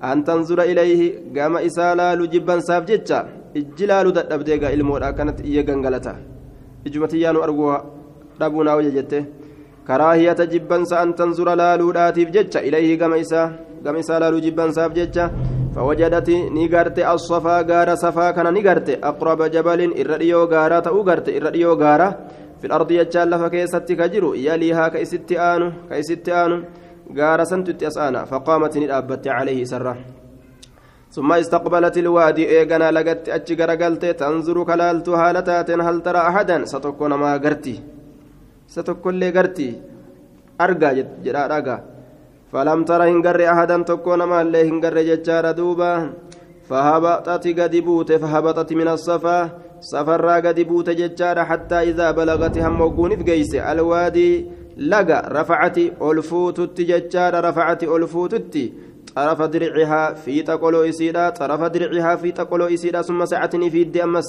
[0.00, 5.62] an tanzura ilayhi gama isaa laalu jibbansaaf jecha ijji laalu dadhabdee gaa ilmoodha akkanatti iyya
[5.68, 6.14] gangalata
[6.86, 7.74] ijjumatiyyaa nu arguu
[8.38, 9.18] dhabuun haa jette
[9.88, 15.30] karaahiyata jibbansa an tanzura laaluudhaatiif jecha ilayhi gama isaa laalu jibbansaaf jecha
[15.74, 22.08] فوجدت نيغرت الصفا غارا صفا كان نيغرت أقرب جبل الرديو غارا تأو غرت الرديو غارا
[22.60, 26.50] في الأرض يجعل لفكيست كجر يليها كيستآن كيستآن
[27.18, 28.24] غار سنت أسانا.
[28.24, 29.96] فقامت ندابت عليه سرة
[31.10, 32.44] ثم استقبلت الوادي.
[32.50, 37.76] إيغانا لقت أتش غرقلت تنظر كلالت هالتات هل ترى أحدا؟ ستكون ما غرتي.
[38.68, 39.80] ستكون لي غرتي.
[40.60, 41.76] أرقى جرا رقى
[42.52, 46.12] فلم ترى هنقر أحدا تكون ما اللي هنقر ججار دوبا
[46.68, 53.10] فهبطت قد بوت فهبطت من الصفا سفرا قد بوت ججار حتى إذا بلغت هم وقون
[53.24, 58.72] في الوادي لقى رفعت ألفوتت ججار رفعت ألفوتت
[59.16, 64.24] طرف درعها في تقولو إسيدا طرف درعها في تقولو إسيدا ثم سعتني في الدمس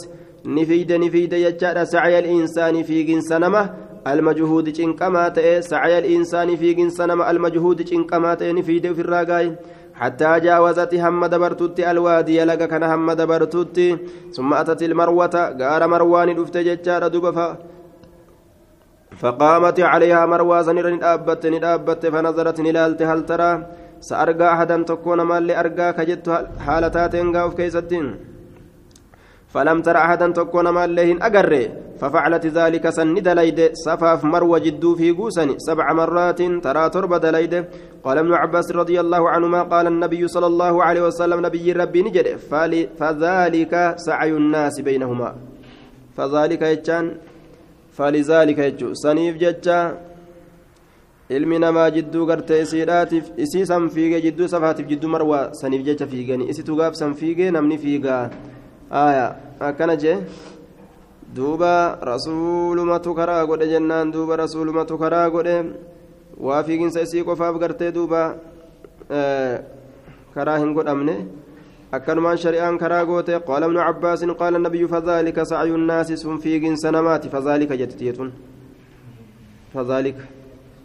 [0.46, 3.64] نفيد نفيد يجار سعي الإنسان في جنس نمه
[4.08, 9.02] المجهود چنقما تئ سعي الإنسان في جنس نمه المجهود چنقما تئ نفيد في
[9.94, 14.00] حتى جاوزت هم دبرتت الوادي لقى كان هم دبرتت
[14.36, 17.58] ثم أتت المروة قال مروان دفت ججار دبفا
[19.22, 23.52] فقامت عليها مروازا ندابت ندابت فنظرت نلالت هل ترى؟
[24.00, 26.28] سأرقى أحدا تكون مال لأرقى كجدت
[26.66, 28.33] حالتاتين قاف كيستين
[29.54, 31.64] فلم تر أحدا تكون مال لهن أقري
[32.00, 33.60] ففعلت ذلك سند ليد.
[33.86, 37.54] صفاف مروى جدو في قوسن سبع مرات ترى تربة دليد
[38.04, 42.28] قال ابن عباس رضي الله عنهما قال النبي صلى الله عليه وسلم نبي ربي نجد.
[43.00, 45.30] فذلك سعي الناس بينهما.
[46.18, 47.06] فذلك يجان.
[47.98, 48.90] فلذلك يجو.
[48.94, 49.80] سنيف ججا.
[51.30, 56.50] ilmi namaa jidduu gartee isiidhaatiif isii san fiigee jidduu safaatiif jidduu marwaa saniif jecha fiiganii
[56.52, 58.30] isitu gaaf san fiigee namni fiigaa
[58.90, 60.18] aya akkana jee
[61.36, 65.56] duuba rasuulumatu karaa godhe jennaan duuba rasuulumatu karaa godhe
[66.38, 68.36] waa fiiginsa isii qofaaf gartee duuba
[70.36, 71.16] karaa hin godhamne
[71.92, 77.30] akkanumaan shari'aan karaa goote qaala ibnu cabbaasin qaala nabiyyu fadhaalika sacyu nnaasi sun fiiginsa namaati
[77.30, 78.32] fadhaalika jettitiyetun
[79.74, 80.24] fadhaalika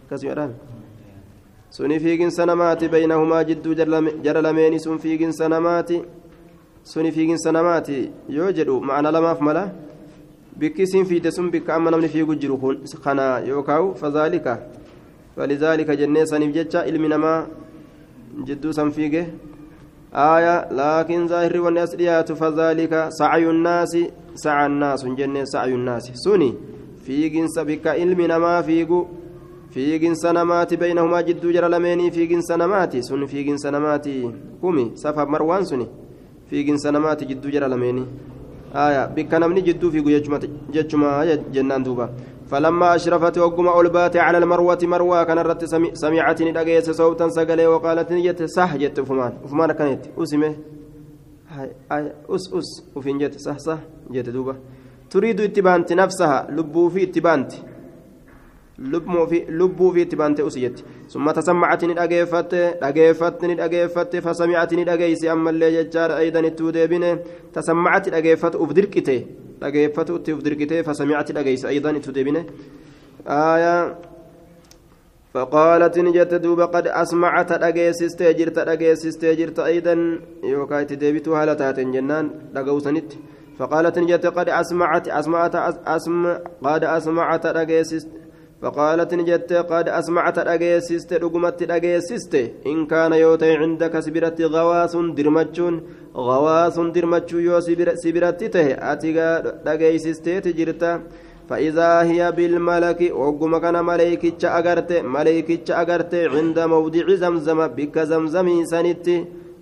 [0.05, 0.49] akkasuma
[1.69, 3.73] suni fiiginsa namaati baynahumaa jidduu
[4.23, 6.01] jara lameeni sun fiiginsa namaati
[6.91, 7.97] suni fiiginsa namaati
[8.37, 9.63] yoo jedhu macna lamaaf mala
[10.59, 14.53] bikki isiin fiide sun bikka amma namni fiigu jiru kun kana yookaan fazaalika
[15.35, 17.39] falizaalika jennee saniif jecha ilmi namaa
[18.47, 19.23] jidduu san fiige
[20.13, 23.93] آية لكن ظاهر والناس ديات فذلك سعي الناس
[24.35, 26.53] سعى الناس جنة سعي الناس سني
[27.05, 29.05] في جنس بك علم نما فيقو
[29.69, 35.87] fiiginsa namaati baynahumaa jidduu jara lameenii fiiginsa namaati sun fiiginsa namaati kumi safaaf marwaan suni
[36.49, 38.07] fiiginsa namaati jidduu jara lameenii
[38.73, 40.09] aya bikka namni jidduu fiigu
[40.71, 42.09] jechuma jennaan duuba.
[42.49, 48.43] فلما أشرفت وقم ألبات على المروة مروة كان رت سمعتني دقيس صوتا سقلي وقالت نجت
[48.43, 50.55] صح جت فمان فمان كانت أسمه
[52.35, 53.79] أس أس وفين جت صح صح
[54.11, 54.55] جت دوبة
[55.09, 57.51] تريد اتبانت نفسها لبو في اتبانت
[58.81, 65.29] lubbuu fi itti baante usiyetti summa tasammacati ni dhageeffatte dhageeffatte ni dhageeffatte fasamicati ni dhageeyse
[65.29, 67.09] ammallee jechaadha aydan ittuu deebine
[67.53, 69.15] tasammacati dhageeffatu uf dirqite
[69.61, 72.45] dhageeffatu itti uf dirqite fasamicati dhageeyse aydan ittuu deebine
[73.27, 73.81] aayaa
[75.33, 79.95] فقالت نجت دوب قد أسمعت أجيسست جرت أجيسست جرت أيضا
[80.43, 83.09] يوكا تدبيتو هالتات جنان دقوسنت
[83.59, 85.55] فقالت نجت قد أسمعت أسمعت
[85.95, 86.23] أسم
[86.65, 88.09] قد أسمعت أجيسست
[88.61, 92.33] فقالت نجت قد أسمعت أجيسست رقمت أجيسست
[92.67, 95.75] إن كان يوتي عندك سبرت غواس درمتشون
[96.15, 97.59] غواس درمتشو يو
[98.03, 99.29] سبرت ته أتيغا
[99.73, 100.91] أجيسست تجرتا
[101.49, 109.07] فإذا هي بالملك وقم كان ملائكة أغرت ملائكة أغرت عند موضع زمزم بك زمزم سنت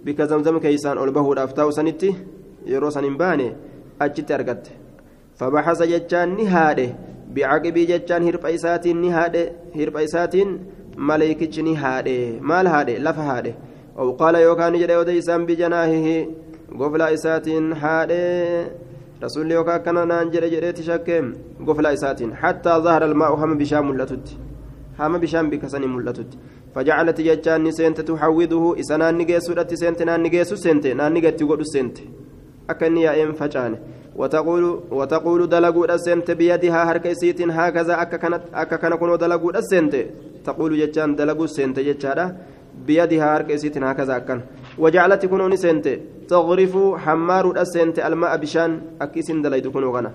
[0.06, 2.04] بك زمزم كيسان ألبه الأفتاو سنت
[2.66, 3.48] يرو سنباني
[4.02, 4.66] أجت أرغت.
[5.40, 6.90] فبحث جتان نهاده.
[7.38, 9.44] بعقبي جتان هرب إساتين نهاده
[9.78, 10.50] هرب إساتين
[11.10, 13.54] ملائكة نهاده مال هاده لف هاده.
[14.00, 16.28] أو قال يوكان جدي وديسان بجناهه
[16.80, 18.68] قفل إساتين هاده.
[19.24, 21.26] رسول يوكا كان نانجر جريت شكم
[21.68, 22.36] قفل إساتين.
[22.42, 24.28] حتى ظهر الماء هم بشام ملتت
[25.00, 26.32] هم بشام بكسن ملتت
[26.76, 31.40] فجعلت جتان نسنت تحوضه إسنان نجيسو سنت نان نجيسو سنت نان نجت
[31.74, 31.98] سنت.
[32.70, 33.80] أكني يا إم فجانه.
[34.18, 39.96] وتقول وتقول دلقوا السنت بيدها هرك سيت هكذا أكا كانت أكا كان كنو دلقوا السنت
[40.46, 42.26] تقول جتان دلقوا السنت جتشارا
[42.88, 44.40] بيدها هرك سيت هكذا أكن
[44.78, 45.88] وجعلت كنون سنت
[46.30, 50.12] تغرف حمار السنت الماء بشان أكيسن دليد كنو غنا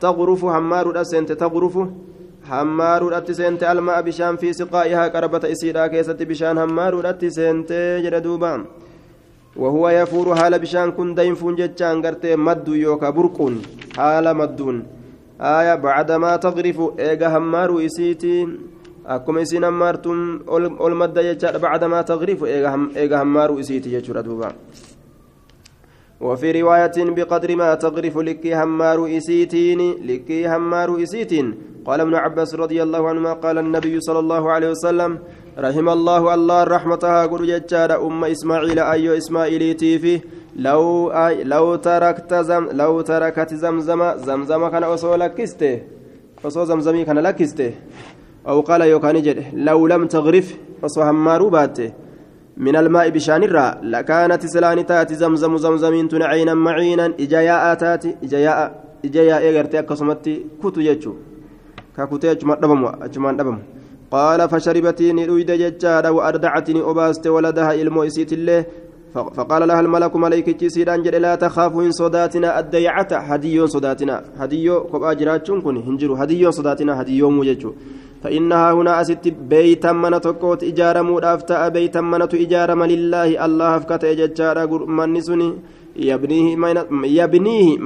[0.00, 1.76] تغرف حمار السنت تغرف
[2.50, 7.70] حمار السنت الماء بشان في سقائها قربة إسيرا كيست بشان حمار السنت
[8.04, 8.60] جردوبان
[9.56, 13.62] وهو يفور حال بشان كن دين فون جتشان غرتي مد يوكا برقون
[13.96, 14.86] حال مدون.
[15.40, 18.48] آية بعدما تغرف إيجا همار إسيتين
[19.10, 24.52] akkuma isin hammaartuun ol madda jechaadha bacdamaa tagrifu eega hammaaru isiiti jechuudha duuba
[26.20, 31.54] وفي رواية بقدر ما تغرف لكي همار إسيتين لكي همار إسيتين.
[31.86, 35.18] قال ابن عباس رضي الله عنهما قال النبي صلى الله عليه وسلم
[35.58, 40.20] رحم الله الله رحمتها قل ججار أم إسماعيل أيو إسماعيل تيفي
[40.56, 45.80] لو أي لو تركت زم لو تركت زمزم زمزم كان أصول لكسته
[46.46, 47.72] أصول زمزمي كان لكسته
[48.48, 51.92] أو قال يوكان جده لو لم تغرف أصو همار باته
[52.56, 58.84] من الماء بشان الرا لكانت سلاني تاتي زمزم زمزمين تن عينا معينا إجاياء تاتي إجاياء
[59.04, 61.14] إجاياء إغرتي أكسمتي كتو يجو
[61.96, 63.36] كاكوتي أجمان دبم أجمان
[64.10, 68.64] قال فشربتني رويد ججارا وأردعتني أباست ولدها إلمو إسيت الله.
[69.10, 73.10] فقال لها الملك ملائكة سيدان جل لا تخافوا إن صداتنا الديعة.
[73.12, 74.22] هديون صداتنا.
[74.38, 76.14] هديو كبا جراتشون كن هنجرو.
[76.14, 77.00] هديون صداتنا.
[77.00, 77.72] هديو موججو
[78.22, 83.44] فإنها هنا أست بيتا من تكوت إجارة موداف تأ بيتا من إجارة لله.
[83.44, 85.54] الله فكت إجارة من سني
[85.96, 87.78] يبنيه من يبنيه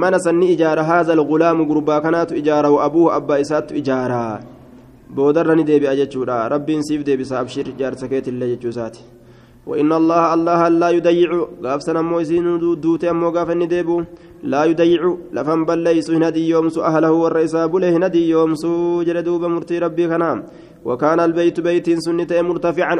[0.54, 0.80] إجارة.
[0.80, 1.98] هذا الغلام غربا.
[1.98, 2.68] كانت إجارة.
[2.70, 4.53] وأبوه أبا إسات إجارة.
[5.14, 6.48] بودرني ديبي أجتشورا.
[6.48, 9.02] ربي سيف ديبي سابشير جار سكيت الله جتشوساتي.
[9.66, 11.30] وإن الله الله لا يضيع
[11.64, 14.02] غاف سنمو إسين دوتي أمو غاف ديبو.
[14.42, 18.66] لا يضيع لفن بل ليس هندي يومس أهله والرئيس بله هندي يومس
[19.06, 20.38] جلدوب مرتي ربي كنام
[20.84, 22.96] وكان البيت بيت سنة مرتفعا.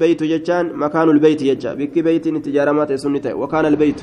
[0.00, 3.26] بيت جتان مكان البيت يجا بك بيت تجارمات سنة.
[3.40, 4.00] وكان البيت.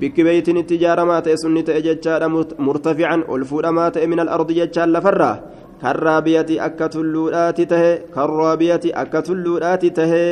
[0.00, 2.22] بك بيت تجارمات سنة جتان
[2.58, 5.32] مرتفعا الفورمات من الأرض جتان لفرة
[5.82, 10.26] كالرابية أكتلولات تهي كالرابية أكتلولات تهي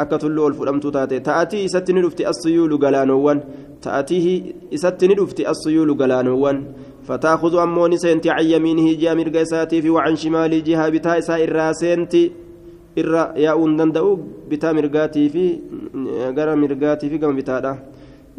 [0.00, 1.20] akka tulluu ol fudhamtuu taate.
[1.20, 3.42] Ta'atii isatti ni dhufti assuyuulu galaanowwan.
[3.84, 6.64] Ta'atii isatti ni dhufti assuyuulu galaanowwan.
[7.00, 12.32] فتأخذ أموني سنتي عن يمينه جاء مرقى ساتي في وعن شماله جهة بتاء إساء سنتي
[12.98, 14.16] إرى يا أندندأ
[14.50, 15.58] بتاء مرقاتي في
[16.36, 17.78] قرى مرقاتي في قم بتاء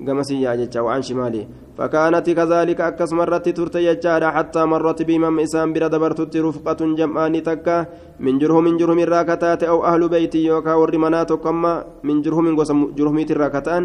[0.06, 1.44] قم سيا جتشا وعن شماله
[1.78, 7.76] فكانت كذلك أكس مرت ترت يجارا حتى مرت بمن إسان بلا دبرت رفقة جمعان تكا
[8.24, 11.72] من جرهم من جرهم الراكتات أو أهل بيتي يوكا ورمانات كما
[12.08, 12.46] من جرهم
[12.98, 13.82] جرهم الراكتان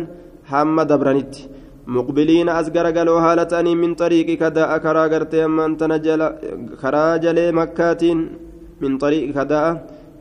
[0.49, 1.33] حم دبرنت
[1.95, 6.21] مقبلين أزقر قالوا هالتاني من طريق كداء كرا قرتي من تنجل
[6.81, 8.03] كرا جلي مكات
[8.81, 9.65] من طريق كداء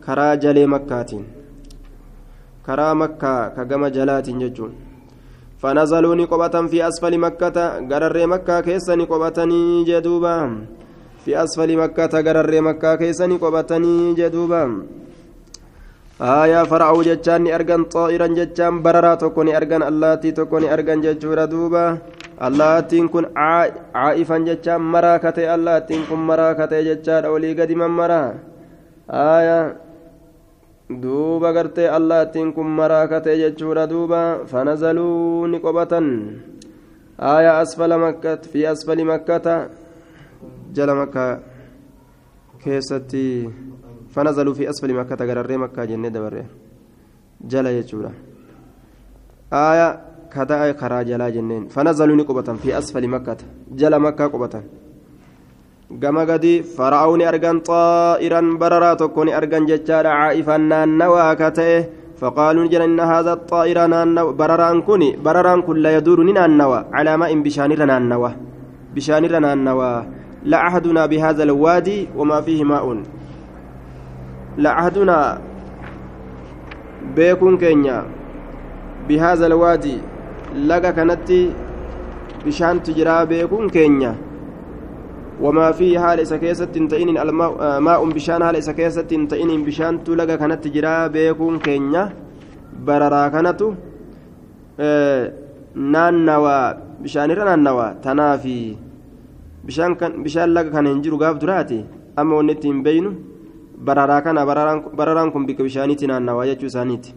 [0.05, 1.11] كرا جلي مكات
[2.67, 4.73] كرا مكة كجم جلات ججون
[5.62, 7.58] فنزلوا نقبة في أسفل مكة
[7.92, 10.38] قرر مكة كيسا نقبتني جدوبا.
[11.26, 14.64] في أسفل مكة قرر مكة كيسا نقبتني جدوبا.
[16.22, 21.98] آية فرعوا جتان أرجان طائرا جتان بررا تكوني أرجان اللاتي تكوني أرجان جتشورا دوبا.
[22.48, 23.26] اللاتين كن
[23.96, 28.24] عائفا جتان مراكتي اللاتين كن مراكتي جتان أولي قدما مرا.
[29.10, 29.60] آية
[30.90, 34.46] duuba gartee allaattiin kun maraa katee jechuudha duuba.
[34.46, 36.08] Fanazaluu ni qobatan.
[37.20, 39.70] Aayaa asfala makkat fi asfali makkata.
[40.74, 41.40] Jala makkaa
[42.64, 43.50] keessatti
[44.10, 46.46] fanazaluu fi asfali makkata gararree makkaa jennee dabarre.
[47.48, 48.12] Jala jechuudha.
[49.52, 49.92] Aayaa
[50.30, 51.70] kataa karaa jalaa jenneen.
[51.70, 53.46] Fanazaluu ni qobatan fi asfali makkata.
[53.76, 54.85] Jala makkaa qobatan
[55.92, 60.10] gama gadi fara'aawni argan xaa'iran bararaa tokko ni argan jechaadha.
[60.10, 61.78] Caa'ifan naannawaa ka ta'e.
[62.20, 63.78] فقالوا جل إن هذا الطائر
[64.40, 68.30] برران كوني برران كن لا يدور نانوا على ماء بشانر نانوا
[68.96, 70.02] بشانر نانوا
[70.44, 72.86] لا عهدنا بهذا الوادي وما فيه ماء
[74.58, 75.18] لا عهدنا
[77.16, 78.00] بيكون كينيا
[79.08, 79.98] بهذا الوادي
[80.56, 81.30] لقى كانت
[82.46, 84.16] بشان تجرى بيكون كينيا
[85.42, 90.38] وما فيه حال إسا كيسة تئين الماء ماء بشان حال إسا كيسة تئين بشان تلقى
[90.38, 92.04] كانت تجرى بيكون كينيا
[92.86, 93.62] بررا كانت
[95.76, 96.76] naannawaa
[98.04, 98.78] tanaafi
[99.66, 101.84] bishaan kan bishaan laga kana hin jiru gaaf duraati
[102.16, 103.12] amma wanni ittiin beeynu
[103.88, 107.14] bararaa kana bararaan kun bika bishaaniitti naannawaa jechuu isaaniiti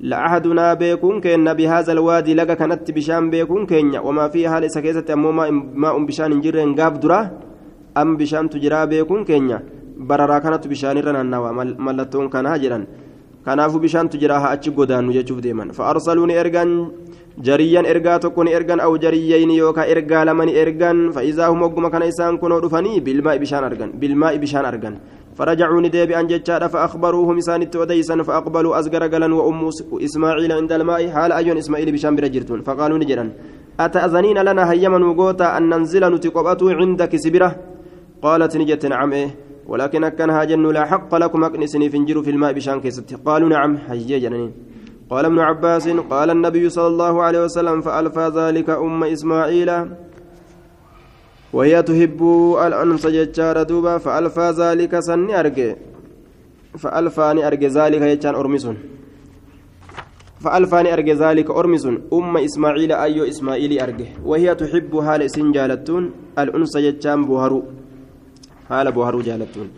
[0.00, 5.06] لأحدنا بيكون كينا بهذا الوادي لقى كانت بشان بيكون كينا وما فيه حال إسا كيسة
[5.12, 5.32] أمو
[5.74, 6.74] ماء بشان جرين
[7.96, 9.62] قاب درا أم بشان تجرى بيكون كينا
[10.08, 12.78] بررا كانت بشان رنانوا ملتون كان هجرا
[13.46, 16.70] كنافو بشان تجرى أتش قدان يجوف ديما فأرسلوني إرغان
[17.46, 22.36] جريا إرغا تكون إرغان أو جريين يوكا إرغا لمن إرغان فإذا هم وقم كان إسان
[22.42, 24.94] كنوا رفني بالماء بشان أرغان بالماء بشان أرغان
[25.38, 29.60] فرجعوا نديب أن جتشار فأخبروهم إسان التوديسا فأقبلوا أزقر قلن وأم
[30.06, 33.24] إسماعيل عند الماء حال أيون إسماعيل بشام برجرتون فقالوا نجرا
[33.80, 37.50] أتأذنين لنا هيما وقوتا أن ننزل نتقبأت عندك سبرة
[38.24, 39.30] قالت نجت نعم إيه.
[39.70, 43.14] ولكن أكن هاجن لا حق لكم أكنسني فنجر في الماء بشان كيست.
[43.26, 43.78] قالوا نعم.
[43.78, 44.50] حجي جنين
[45.10, 49.70] قال ابن عباس قال النبي صلى الله عليه وسلم فألفى ذلك أم إسماعيل.
[51.52, 52.20] وهي تحب
[52.66, 55.76] الأنس ججار دوبا فألفى ذلك سن أرجي
[56.78, 58.76] فألفاني أرجي ذلك يجان أرمسون.
[60.40, 61.94] فألفاني أرجي ذلك أرمسون.
[62.12, 66.04] أم إسماعيل أيو إسماعيل أرجي وهي تحب حال سنجالتون
[66.38, 67.62] الأنس ججان بوهرو.
[68.74, 69.68] حال بوهرو جالتون.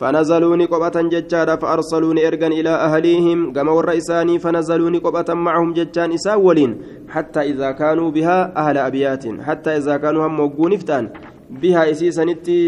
[0.00, 3.38] فنزلوني قبة ججارا فأرسلوني إرجان إلى أهليهم.
[3.52, 6.72] كما والرئساني فنزلوني قبة معهم ججان إساولين
[7.14, 9.24] حتى إذا كانوا بها أهل أبيات.
[9.46, 11.04] حتى إذا كانوا هم موجون فتان
[11.50, 12.60] بها إسي سنتي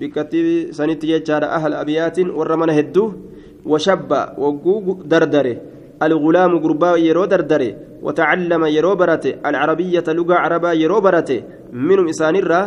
[0.00, 0.44] بكتب
[0.78, 2.18] سنتي ججارا أهل أبيات.
[2.38, 3.06] ورمنا هدو.
[3.68, 5.56] وشب وقوق دردره
[6.02, 7.70] الغلام قربا يرو دردره
[8.02, 8.92] وتعلم يرو
[9.46, 10.98] العربية لغة عربا يرو
[11.72, 12.62] منهم إسانيرا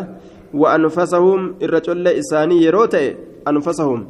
[0.53, 3.15] وأنفسهم الرجل إساني يروته
[3.47, 4.07] أنفسهم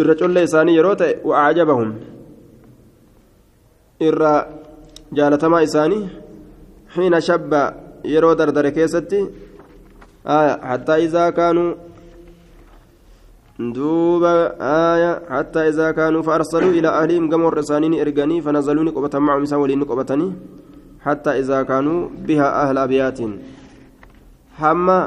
[0.00, 1.88] الرجل إساني يروته وأعجبهم
[4.02, 4.46] إرى
[5.12, 6.08] جالتما إساني
[6.94, 7.52] حين شب
[8.04, 9.20] يرو دردر كيستي
[10.26, 11.74] آية حتى إذا كانوا
[13.60, 19.84] دوبا آية حتى إذا كانوا فأرسلوا إلى أهلهم قاموا الرسانين إرقاني فنزلوني قبة معهم سولين
[19.84, 20.32] قبتني
[21.00, 23.18] حتى إذا كانوا بها أهل أبيات
[24.58, 24.98] حما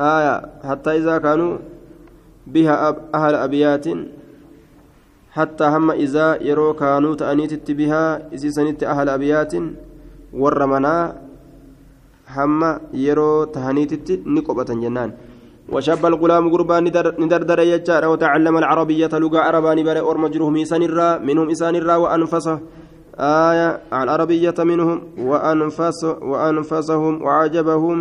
[0.00, 0.34] آية
[0.64, 1.58] حتى إذا كانوا
[2.46, 3.86] بها أهل أبيات
[5.30, 9.52] حتى هم إذا يرو كانوا تأنيت بها إذا سنت أهل أبيات
[10.32, 10.96] ورمنا
[12.36, 15.12] هم يرو تهنيت نقبة جنان.
[15.68, 16.84] وشاب الغلام قربان
[17.18, 22.58] ندردر يجار وتعلم العربية لغة عربان بري أور مجروه ميسان الرا منهم إسان الرا وأنفسه.
[23.18, 27.98] آية العربية منهم وأنفس وأنفسهم وعجبهم.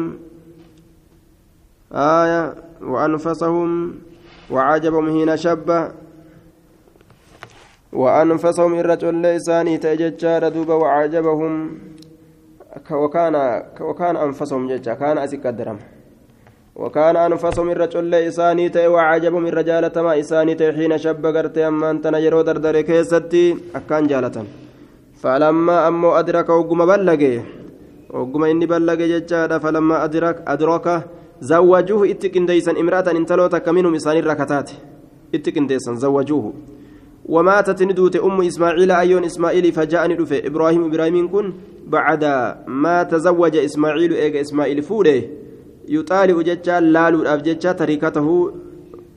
[1.94, 3.96] آية وأنفسهم
[4.52, 5.92] وعجبهم حين شب.
[7.94, 11.54] وأنفسهم الرجل لساني تججار دوبا وعجبهم.
[12.92, 13.36] وكان
[13.82, 15.78] وكان أنفسهم ججا كان أسك الدرم
[16.76, 22.08] وكان أنفسهم الرجل لساني تي وعجبهم الرجال تما إساني تي حين شب قرتي أما أنت
[22.08, 22.76] نجرو دردر
[23.76, 24.38] أكان جالة
[25.22, 27.34] فلما أمو أدرك وقم بلغي
[28.10, 31.04] وقم إني بلغي ججا فلما أدرك أدركه
[31.42, 34.72] زوجوه اتكنديسا امرأة انتلوتا كمنهم إسان الركتات.
[35.36, 36.54] اتكنديسا زوجوه.
[37.26, 41.54] وماتت ندوت أم إسماعيل أيون إسماعيل فجاءني دفع إبراهيم إبراهيم كن
[41.88, 42.24] بعد
[42.68, 45.24] ما تزوج إسماعيل إيجا إسماعيل فوله
[45.88, 48.28] يطالع جتشا لالو أبجتشا تركته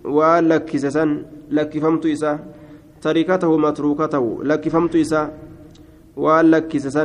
[0.05, 1.05] ولكسسا
[1.51, 2.39] لكفمت إسا.
[3.03, 4.25] تركته متروكته.
[4.45, 5.23] لكفمت إسا.
[6.17, 7.05] ولكسسا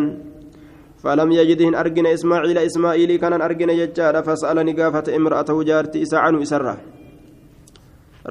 [1.06, 6.78] فلم يجدهن أرجن إسماعيل إسماعيل كان أرجن يجار فسألني قافة امرأته جارتي إسا عنه إسرة.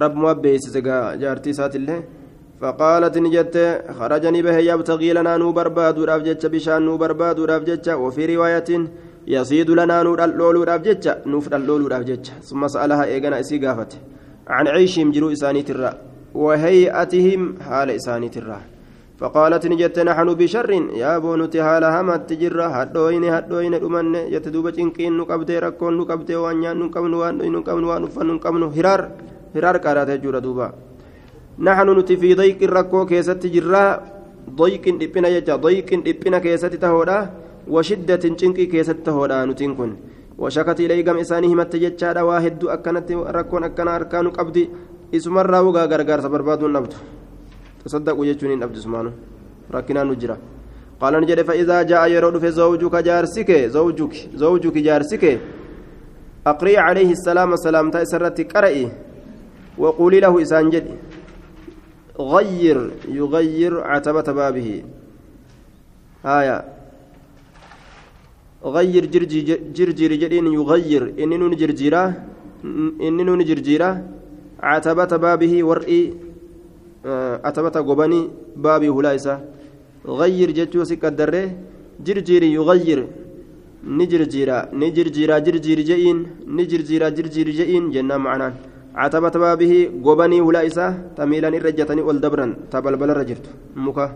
[0.02, 0.64] رب موبيس
[1.22, 2.02] جارتي سات الله
[2.60, 3.56] فقالت نجت
[3.98, 8.70] خرجني به يبتغي لنا نو برباد ورافجتش بشان نو برباد ورافجتش وفي رواية
[9.26, 13.92] يصيد لنا نور اللول ورافجتش نوف اللول ورافجتش ثم سألها إيغانا إسي قافت.
[14.48, 15.92] عن عيشهم جرو إساني ترى.
[16.34, 18.73] وهيئتهم حال إساني ترى.
[19.24, 20.70] فقالت نجت نحن بشر.
[21.02, 25.92] يا بونتي هالا همت تجرة هدوين هدوين أمن يتدوب چنقين نقبتي ركون.
[25.98, 27.34] نقبتي وانيان نقبن وان.
[27.56, 28.02] نقبن وان.
[28.04, 28.26] نفن.
[28.36, 28.62] نقبن.
[28.76, 29.00] هرار.
[29.56, 30.66] هرار كارات جورا دوبا
[31.66, 33.84] نحن نتي في ضيق الركو كيست جرة
[34.60, 35.56] ضيق دبنا يجا.
[35.56, 37.18] ضيق دبنا كيست تهودا.
[37.74, 39.90] وشدة چنقي كيست تهودا نتين كن.
[40.38, 44.64] وشكت إلي قم إسانه مت جتشا واحد أكنت ركون أكنا أركان قبدي
[45.16, 46.20] إسمر راوغا غرغر
[47.84, 49.12] تصدقوا جتشونين عبد سمانو
[49.74, 50.36] ركنا نجرا
[51.00, 55.24] قال نجد فإذا جاء يرود في زوجك جارسك زوجك زوجك جارسك
[56.46, 58.84] أقري عليه السلام سلام تأسرت قرئي
[59.78, 60.88] وقولي له إسان جد
[62.34, 64.68] غير يغير عتبة بابه
[66.38, 66.64] آية
[68.64, 69.04] غير
[69.76, 72.04] جرجير جدين يغير إنن جرجيرة
[73.06, 73.90] إنن جرجيرة
[74.62, 76.23] عتبة بابه ورئي
[77.48, 79.40] atabata gobanii baabii hulaa isaa
[80.04, 81.44] غير جتو سكدره
[82.06, 83.00] جرجيري يغير.
[83.84, 86.18] نجرجيرا نجرجيرا جرجير جئين
[86.56, 88.52] نجرجيرا جرجير جئين جنة معنان
[88.94, 89.72] عتبت بابه
[90.04, 93.46] غبني ولا إسا تميلا الرجتني والدبرا تبلبل رجرت.
[93.76, 94.06] مكا.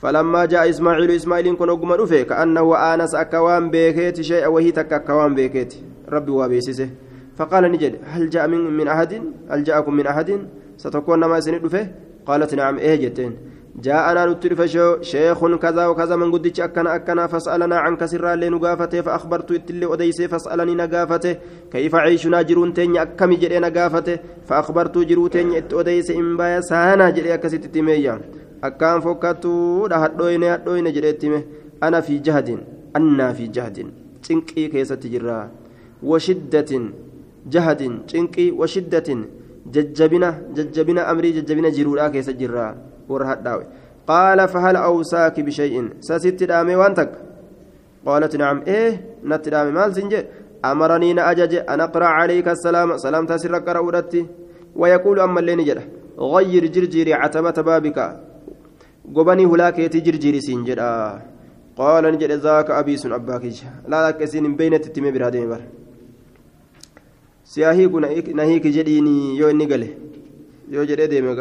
[0.00, 5.34] فلما جاء إسماعيل إسماعيل كن أقوم رفه كأنه آنس أكوان بيكيت شيء وهي تك أكوان
[5.34, 5.72] بيكيت.
[6.08, 6.88] ربي وابيسسه
[7.36, 9.12] فقال نجد هل جاء من, من أحد؟
[9.48, 10.30] هل جاءكم من أحد؟
[10.82, 11.84] ستكون نما دفه
[12.26, 13.32] قالت نعم إيه جتين.
[13.84, 14.60] جاءنا نترف
[15.12, 20.28] شيخ كذا وكذا من قدتش أكنا أكنا فسألنا عن كسر اللي نقافته فأخبرت إتلي أديسي
[20.28, 21.36] فسألني نقافته.
[21.72, 24.16] كيف عيشنا جرون تيني أكمي جري نقافته؟
[24.48, 28.20] فأخبرت جرو تيني أديسي إن بايا سانا جري أكسيت تيميا
[28.64, 31.40] أكام فكتو هدوين هدوين جري تيمي
[31.82, 32.48] أنا في جهد
[32.96, 33.76] أنا في جهد
[34.24, 35.48] تنقي كيسة تجرى
[36.02, 36.72] وشدة
[37.52, 39.08] جهد تنقي وشدة.
[39.66, 42.74] ججبنا ججبنا أمري ججبنا جرورا كيسة جرى
[43.08, 43.64] ورهداوي
[44.06, 47.10] قال فهل أوصاك بشيء؟ سست دامي وانتك
[48.06, 48.62] قالت نعم.
[48.66, 48.90] إيه
[49.24, 50.20] نت دامي مال سنجي.
[50.64, 52.96] أمرني نأجج أن أقرأ عليك السلام.
[52.96, 54.02] سلام تسر قرأ
[54.76, 55.82] ويقول أما اللي نجده
[56.18, 57.98] غير جرجيري عتبة بابك.
[59.14, 60.80] قبني هلاك يتجرجيري سنجد.
[61.76, 63.44] قال نجد ذاك أبي سن أباك.
[63.88, 65.60] لا لك سين بين تتمي برادين بر.
[67.52, 67.94] سياهيك
[68.38, 69.90] نهيك جديني يو نقله
[70.74, 71.40] يو جدي ديمك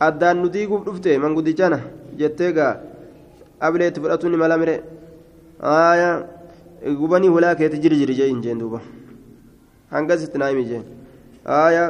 [0.00, 1.78] addaan nu diiguuf dhufte manguddichana
[2.18, 2.74] jettee gaa
[3.66, 4.74] ableetti fudhatuun mala mire
[5.74, 8.80] aayaa gubanii hulaa keetti jiri jiri jee hin jeen duuba
[9.94, 10.84] hangasitti naa himi jeen
[11.60, 11.88] aayaa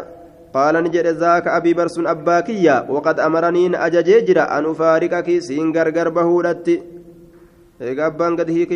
[0.54, 5.72] qaala ni jedhe zaaka abii barsuun abbaa kiyya waqad amaraniin ajajee jira an ufaariqaki siin
[5.76, 6.80] gargar bahuudhatti
[7.90, 8.74] egaa abbaan gad hiike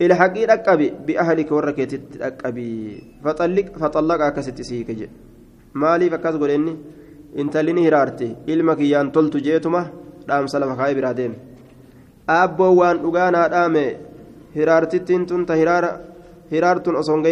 [0.00, 3.02] gaduma dhiisan jechaadha ilhaqii dhaqqabi bi'ahlika warra keetitti dhaqqabi
[3.80, 5.10] faxallaqa akkasitti siike jedhe
[5.74, 6.76] maaliif akkas godhenni
[7.36, 9.90] intalli ni hiraarte ilma kiyyaan toltu jeetuma
[10.28, 11.36] dhaamsa lafa kaayee biraa deeme
[12.28, 13.96] aabboo waan dhugaa naa dhaame
[14.56, 17.22] hiraartittiin tun ta hiraartun osoo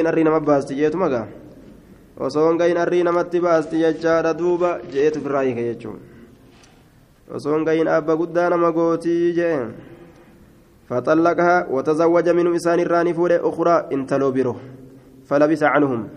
[2.58, 5.98] gahin arrii namatti baasti jechaadha duuba jeetu firraa hiike jechuun
[7.34, 9.58] osoo gahin aabba guddaa nama gootii jee
[10.88, 14.54] فطلقها وتزوج من إسان الراني فولي أخرى انتلو بيرو.
[15.28, 16.08] فلبس عنهم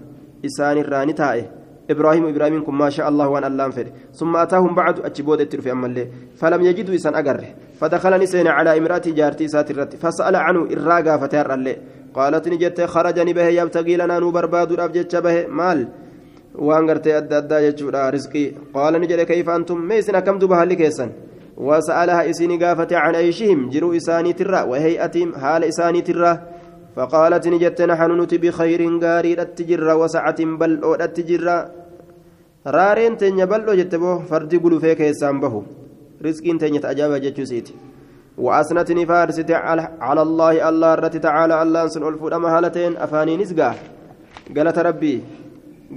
[0.45, 1.45] إسان الراني تائه.
[1.89, 5.87] إبراهيم إبراهيم كم ما شاء الله وأن اللام فر ثم أتاهم بعد أتشبود الترفي أما
[5.87, 6.07] اللي.
[6.39, 7.43] فلم يجدوا إسان أقر.
[7.79, 11.77] فدخل نسين على إمرأة جارتي ساترت فسأل عنه إراقا فتار اللي.
[12.13, 15.87] قالت نجت خرجني به يبتغي لنا نبرباد الأبجد به مال.
[16.57, 20.15] gartee adda addaa jechuudha rizqii qaala ni jedhe kayfa antum mee isin
[21.57, 26.57] bahalli keessan wasa'alaha isini gaafate can ayshihim jiruu isaaniitirra wahey'atihim haala isaaniitirra
[26.97, 31.71] فقالت نجت نحن نتي بخير غاري التجرة وسعة بل التجرة
[32.67, 35.61] رارين تنيا بل جتبو فردي قلو فيك يسام بهو.
[36.25, 37.73] رزقين تنيا تأجاب جتشوسيتي
[38.37, 39.51] وأسنتني فارست
[40.01, 42.49] على الله الله رت تعالى الله سن ألفو أما
[43.05, 43.75] أفاني نسقا.
[44.57, 45.21] قالت ربي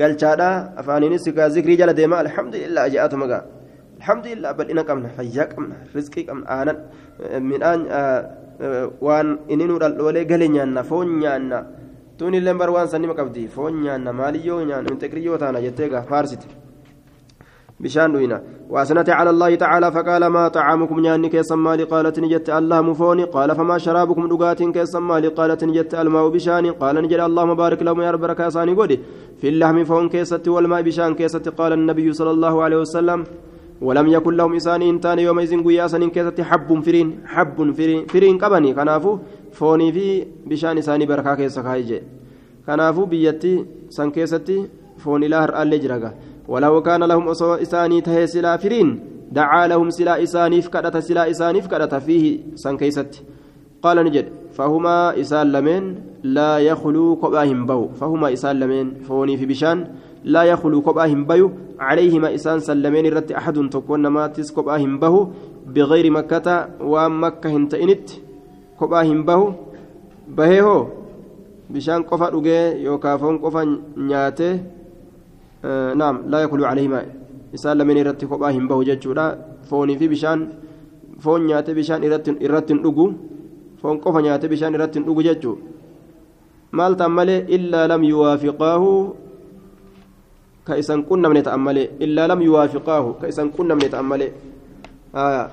[0.00, 3.59] قال شادا أفاني نسقا ذكري جل ديما الحمد لله جاءت مقا.
[4.01, 6.72] الحمد لله بل إنك أمنا فياك أمنا رزقك أمنا آنا
[7.48, 8.40] من آه
[9.01, 11.59] waan inni nu dhaldhoolee gale nyaanna foon nyaanna
[12.18, 16.48] tun illee bar waan sannima qabdi foon nyaanna maaliyyoo nyaanna integriyyoo taana jettee gaa faarsite
[17.80, 22.78] بشان دوينا وأثنت على الله تعالى فقال ما طعامكم نياني كيسا مالي قالت نجت الله
[22.88, 27.80] مفوني قال فما شرابكم دقات كيسا مالي قالت نجت الماء بشاني قال نجل اللهم بارك
[27.86, 28.96] لهم يا رب ركاساني قولي
[29.40, 33.18] في اللحم فون كيست والماء بشان كيست قال النبي صلى الله عليه وسلم
[33.81, 38.74] ولم يكن لهم إسان إنتان يومئذ قياسا إن كيست حب فرين حب فرين فرين قبني.
[38.74, 39.18] كنافو
[39.53, 42.03] فوني في بشان إساني بركا كيسا خايجي
[42.66, 44.68] كنافو بيتي سان كيستي
[44.99, 46.11] فوني لاهر ألي جرقا
[46.49, 47.28] ولو كان لهم
[47.64, 48.89] إساني تهي سلا فرين
[49.33, 52.24] دعا لهم سلا إسانيف كدت سلا إسانيف كدت فيه
[52.55, 53.22] سان كيستي.
[53.83, 55.83] قال نجد فهما إسان لمن
[56.22, 57.89] لا يخلو قباهم بو.
[57.89, 59.78] فهما إسان لمن فوني في بشان
[60.24, 61.50] لا يخلو قباهم بيو.
[61.80, 65.14] عليهما إسان سلمين رت أحد تكون ما تس قباهم به
[65.66, 68.08] بغير مكة ومكة هنتئنت
[68.80, 69.54] قباهم به
[70.28, 70.86] بهيهو.
[71.70, 73.62] بشان قفا رجع يوكافون قفا
[73.96, 74.60] نياته.
[75.64, 77.00] آه نعم لا يخلو عليهما
[77.54, 79.26] إسان لمن رت قباهم به ججولا.
[79.70, 80.48] فوني في بشان
[81.20, 83.12] فون نياته بشان إرت إرت رجو
[83.82, 85.52] فون قفا نياته بشان إرت رجو ججو.
[86.72, 88.84] مال تملي إلا لم يوافقاه
[90.70, 94.28] كإسان كنا من يتأمله إلا لم يوافقاه كإسان كنا من يتأمله
[95.14, 95.46] آه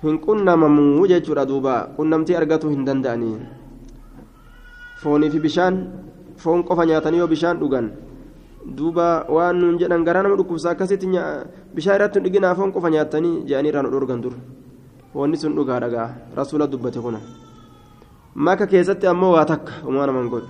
[0.00, 3.36] hin qunnamamu jechuudha duuba qunnamtii argatu hin danda'anii
[5.02, 5.74] foonii fi bishaan
[6.40, 7.90] foon qofa nyaatanii yoo bishaan dhugan
[8.78, 11.04] duuba waan nuun jedhan garaa nama dhukkubsa akkasitti
[11.76, 14.32] bishaan irratti hin dhiginaa foon qofa nyaatanii jedhanii irraa nu dhorgan dur
[15.20, 16.08] wanni sun dhugaa dhagaa
[16.40, 17.20] rasuula dubbate kuna
[18.34, 20.48] maka keessatti ammoo waa takka umaa naman godhu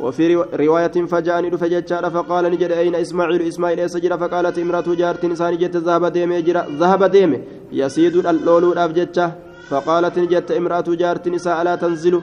[0.00, 5.76] وفي رواية فجاءني رفجتشار فقال نجد أين إسماعيل إسماعيل سجر فقالت امرأة جارت نسان جت
[5.76, 7.32] ذهب ديم جرا ذهب ديم
[7.80, 9.26] يسيد اللول أبجتشا
[9.70, 12.14] فقالت نجت امرأة جارت نساء لا تنزل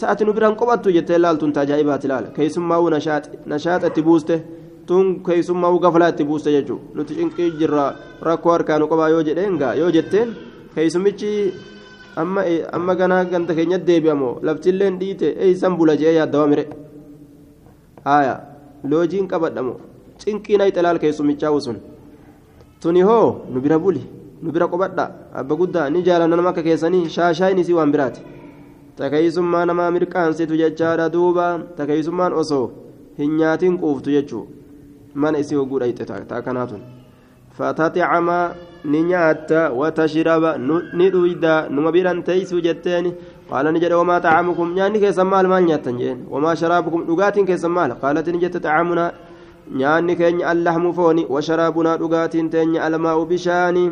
[0.00, 4.40] ساعة نبران قبضت جت لال تنتاج عبات لال كيسما نشاط نشاط تبوسته
[4.86, 7.84] tun keessummaa gafalaa itti buuste jechuudha nuti cinqii jirra
[8.28, 10.28] rakkoo harkaanu qabaa yoo jedheen gaa yoo jetteen
[10.74, 11.30] keessumichi
[12.22, 12.44] amma
[12.78, 16.64] amma ganaa ganda keenyatti deebi'amoo laftilleen dhiite eeysan bula jee yaaddawaa mire
[18.06, 18.34] haaya
[18.90, 19.74] loojiin qabadhamo
[20.22, 21.78] cinqii na ixalaal keessumichaa usun
[22.80, 24.02] tuni hoo nu bira buli
[24.42, 25.04] nu bira qobadha
[25.42, 28.20] abba guddaa ni jaalanna nama akka keessanii shaashaayin isii waan biraati.
[28.96, 31.46] Takeeysummaa namaa mirqaansitu jechaadha duuba.
[31.76, 32.66] Takeeysummaan osoo
[33.18, 34.44] hin nyaatiin quuftu jechuu.
[35.14, 36.80] Mana isii hogguu dhayxe taa kanaatun
[37.58, 38.54] fatatacama
[38.84, 40.58] ni nyaatta watashraba
[40.92, 43.14] ni dhuyda numa biran teeysuu jetteeni
[43.50, 48.32] jedhe wamaa tacamukum nyaanni keessan maal maal nyaattan jeen wamaa sharaabukum dhugaatiin keessan maal qaalati
[48.32, 49.12] ni jette tacamunaa
[49.70, 53.90] nyaanni keenya allahmu fooni washaraabunaa dhugaatiin teenya almaa'u bishaanii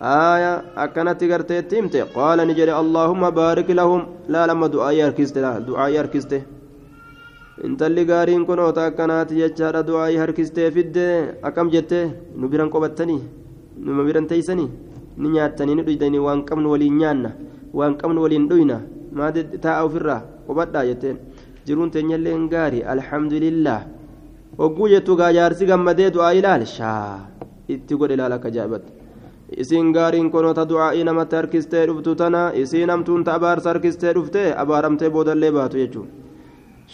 [0.00, 0.52] آية
[0.84, 4.00] أكنت قرتي تيمتي قال نجري اللهم بارك لهم
[4.32, 6.32] لا لما دعاء يركزت لا دعاء يركزت
[7.64, 10.98] انت اللي قارين كنوت أكنات يجار دعاء يركزت في الد
[11.44, 11.92] أكم جت
[12.40, 13.18] نبيران قبتني
[13.98, 14.66] نبيران تيسني
[15.22, 17.30] نياتني ندويدني وان ولي نيانا
[17.74, 18.80] waan qabnu waliin dhuyna
[19.62, 21.16] taa'aa ofirraa qubadhaa jetteen.
[21.66, 23.80] Jiruun teenyallee gaari alhamdulillah.
[24.58, 27.28] Hogguu jettu gaajaarsi gammadee du'aa ilaalshaa
[27.68, 28.92] itti godhe ilaala akka jaa'ibatti
[29.62, 35.50] isiin gaariin konoota du'aa'ii namatti harkistee dhuftu tana isiin hamtuunta abaarsa harkistee dhuftee abaaramtee boodallee
[35.56, 36.10] baatu jechuudha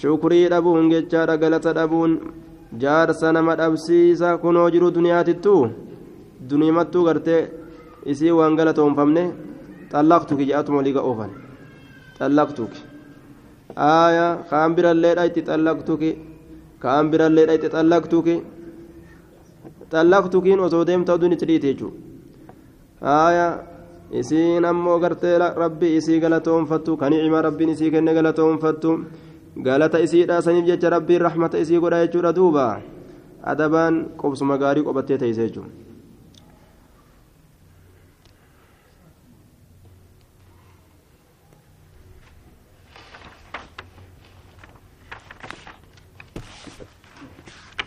[0.01, 2.13] shukurii dhabuun jechaadha galata dhabuun
[2.83, 5.55] jaarsa nama dhabsiisa kunoo jiru duniyaatittu
[6.51, 7.43] duniimattuu gartee
[8.13, 9.25] isii waan galatoonfamne.
[10.87, 11.31] Liga oofan
[12.19, 12.81] xallaqtuki
[13.77, 16.11] aayaa kaan birallee dhayti xallaqtuki
[16.85, 18.37] kaan birallee dhayti xallaqtuki
[19.93, 21.97] xallaqtukiin osoo deemta oduun itti dhiite jechuudha
[23.27, 23.49] aya
[24.21, 28.91] isiin ammoo gartee rabbi isii galatoonfattu kan nicima rabbiin isii kenne galatoonfattu
[29.67, 32.67] galata isiidha saniif jecha rabbiin rahmata isii godha jechuudha duuba
[33.53, 35.86] adabaan qobsuma gaarii qobattee teeyse jechuudha